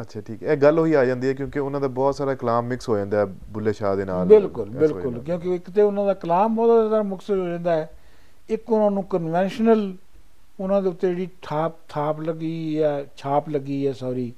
ਅੱਛਾ 0.00 0.20
ਠੀਕ 0.20 0.42
ਹੈ। 0.42 0.52
ਇਹ 0.52 0.56
ਗੱਲ 0.56 0.78
ਉਹੀ 0.78 0.92
ਆ 0.94 1.04
ਜਾਂਦੀ 1.04 1.28
ਹੈ 1.28 1.32
ਕਿਉਂਕਿ 1.32 1.58
ਉਹਨਾਂ 1.58 1.80
ਦਾ 1.80 1.88
ਬਹੁਤ 1.88 2.14
ਸਾਰਾ 2.14 2.34
ਕਲਾਮ 2.34 2.66
ਮਿਕਸ 2.66 2.88
ਹੋ 2.88 2.96
ਜਾਂਦਾ 2.96 3.18
ਹੈ 3.18 3.24
ਬੁੱਲੇ 3.24 3.72
ਸ਼ਾਹ 3.72 3.96
ਦੇ 3.96 4.04
ਨਾਲ। 4.04 4.26
ਬਿਲਕੁਲ 4.26 4.70
ਬਿਲਕੁਲ। 4.70 5.18
ਕਿਉਂਕਿ 5.20 5.54
ਇੱਕ 5.54 5.70
ਤੇ 5.70 5.82
ਉਹਨਾਂ 5.82 6.06
ਦਾ 6.06 6.14
ਕਲਾਮ 6.14 6.54
ਬਹੁਤ 6.56 6.80
ਜ਼ਿਆਦਾ 6.80 7.02
ਮੁਕਸਰ 7.02 7.38
ਹੋ 7.38 7.48
ਜਾਂਦਾ 7.48 7.76
ਹੈ। 7.76 7.90
ਇੱਕ 8.48 8.70
ਉਹਨਾਂ 8.72 8.90
ਨੂੰ 8.90 9.02
ਕਨਵੈਨਸ਼ਨਲ 9.04 9.92
ਉਹਨਾਂ 10.60 10.82
ਦੇ 10.82 10.88
ਉੱਤੇ 10.88 11.08
ਜਿਹੜੀ 11.08 11.28
ਠਾਪ 11.42 11.74
ਥਾਪ 11.88 12.20
ਲੱਗੀ 12.20 12.82
ਹੈ 12.82 13.06
ਛਾਪ 13.16 13.48
ਲੱਗੀ 13.48 13.86
ਹੈ 13.86 13.92
ਸੌਰੀ 13.92 14.32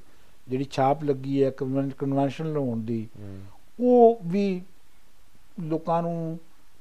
ਜਿਹੜੀ 0.49 0.67
ਛਾਪ 0.71 1.05
ਲੱਗੀ 1.05 1.43
ਹੈ 1.45 1.51
ਕਨਵੈਨਸ਼ਨਲ 1.99 2.57
ਹੋਣ 2.57 2.81
ਦੀ 2.81 3.09
ਉਹ 3.81 4.21
ਵੀ 4.27 4.63
ਲੋਕਾਂ 5.61 6.03
ਨੂੰ 6.03 6.39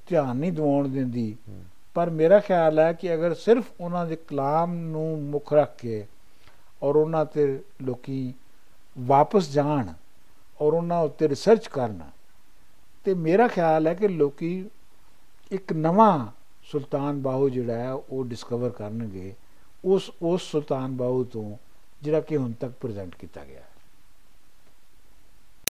ਧਿਆਨ 0.07 0.37
ਨਹੀਂ 0.37 0.51
ਦਿਵਾਉਣ 0.51 0.87
ਦਿੰਦੀ। 0.87 1.35
ਪਰ 1.93 2.09
ਮੇਰਾ 2.09 2.39
ਖਿਆਲ 2.39 2.79
ਹੈ 2.79 2.93
ਕਿ 2.93 3.13
ਅਗਰ 3.13 3.33
ਸਿਰਫ 3.33 3.65
ਉਹਨਾਂ 3.81 4.05
ਦੇ 4.05 4.15
ਕਲਾਮ 4.27 4.73
ਨੂੰ 4.75 5.21
ਮੁੱਖ 5.23 5.53
ਰੱਖ 5.53 5.75
ਕੇ 5.77 6.05
ਔਰ 6.83 6.95
ਉਹਨਾਂ 6.95 7.25
ਤੇ 7.25 7.63
ਲੋਕੀ 7.81 8.33
ਵਾਪਸ 8.99 9.51
ਜਾਣ 9.51 9.93
ਔਰ 10.61 10.73
ਉਹਨਾਂ 10.73 10.99
ਉੱਤੇ 10.99 11.29
ਰਿਸਰਚ 11.29 11.67
ਕਰਨ। 11.67 12.01
ਤੇ 13.03 13.13
ਮੇਰਾ 13.13 13.47
ਖਿਆਲ 13.47 13.87
ਹੈ 13.87 13.93
ਕਿ 13.93 14.07
ਲੋਕੀ 14.07 14.69
ਇੱਕ 15.51 15.73
ਨਵਾਂ 15.73 16.27
ਸੁਲਤਾਨ 16.63 17.21
ਬਾਹੂ 17.21 17.49
ਜਿਹੜਾ 17.49 17.73
ਹੈ, 17.73 17.93
ਉਹ 17.93 18.25
ਡਿਸਕਵਰ 18.25 18.69
ਕਰਨਗੇ। 18.69 19.33
ਉਸ 19.85 20.11
ਉਸ 20.21 20.41
ਸੁਲਤਾਨ 20.41 20.97
ਬਾਹੂ 20.97 21.23
ਤੋਂ 21.23 21.57
ਜਿਹੜਾ 22.01 22.21
ਕਿ 22.21 22.37
ਹੁਣ 22.37 22.51
ਤੱਕ 22.51 22.71
ਪ੍ਰੈਜ਼ੈਂਟ 22.71 23.15
ਕੀਤਾ 23.15 23.45
ਗਿਆ। 23.45 23.61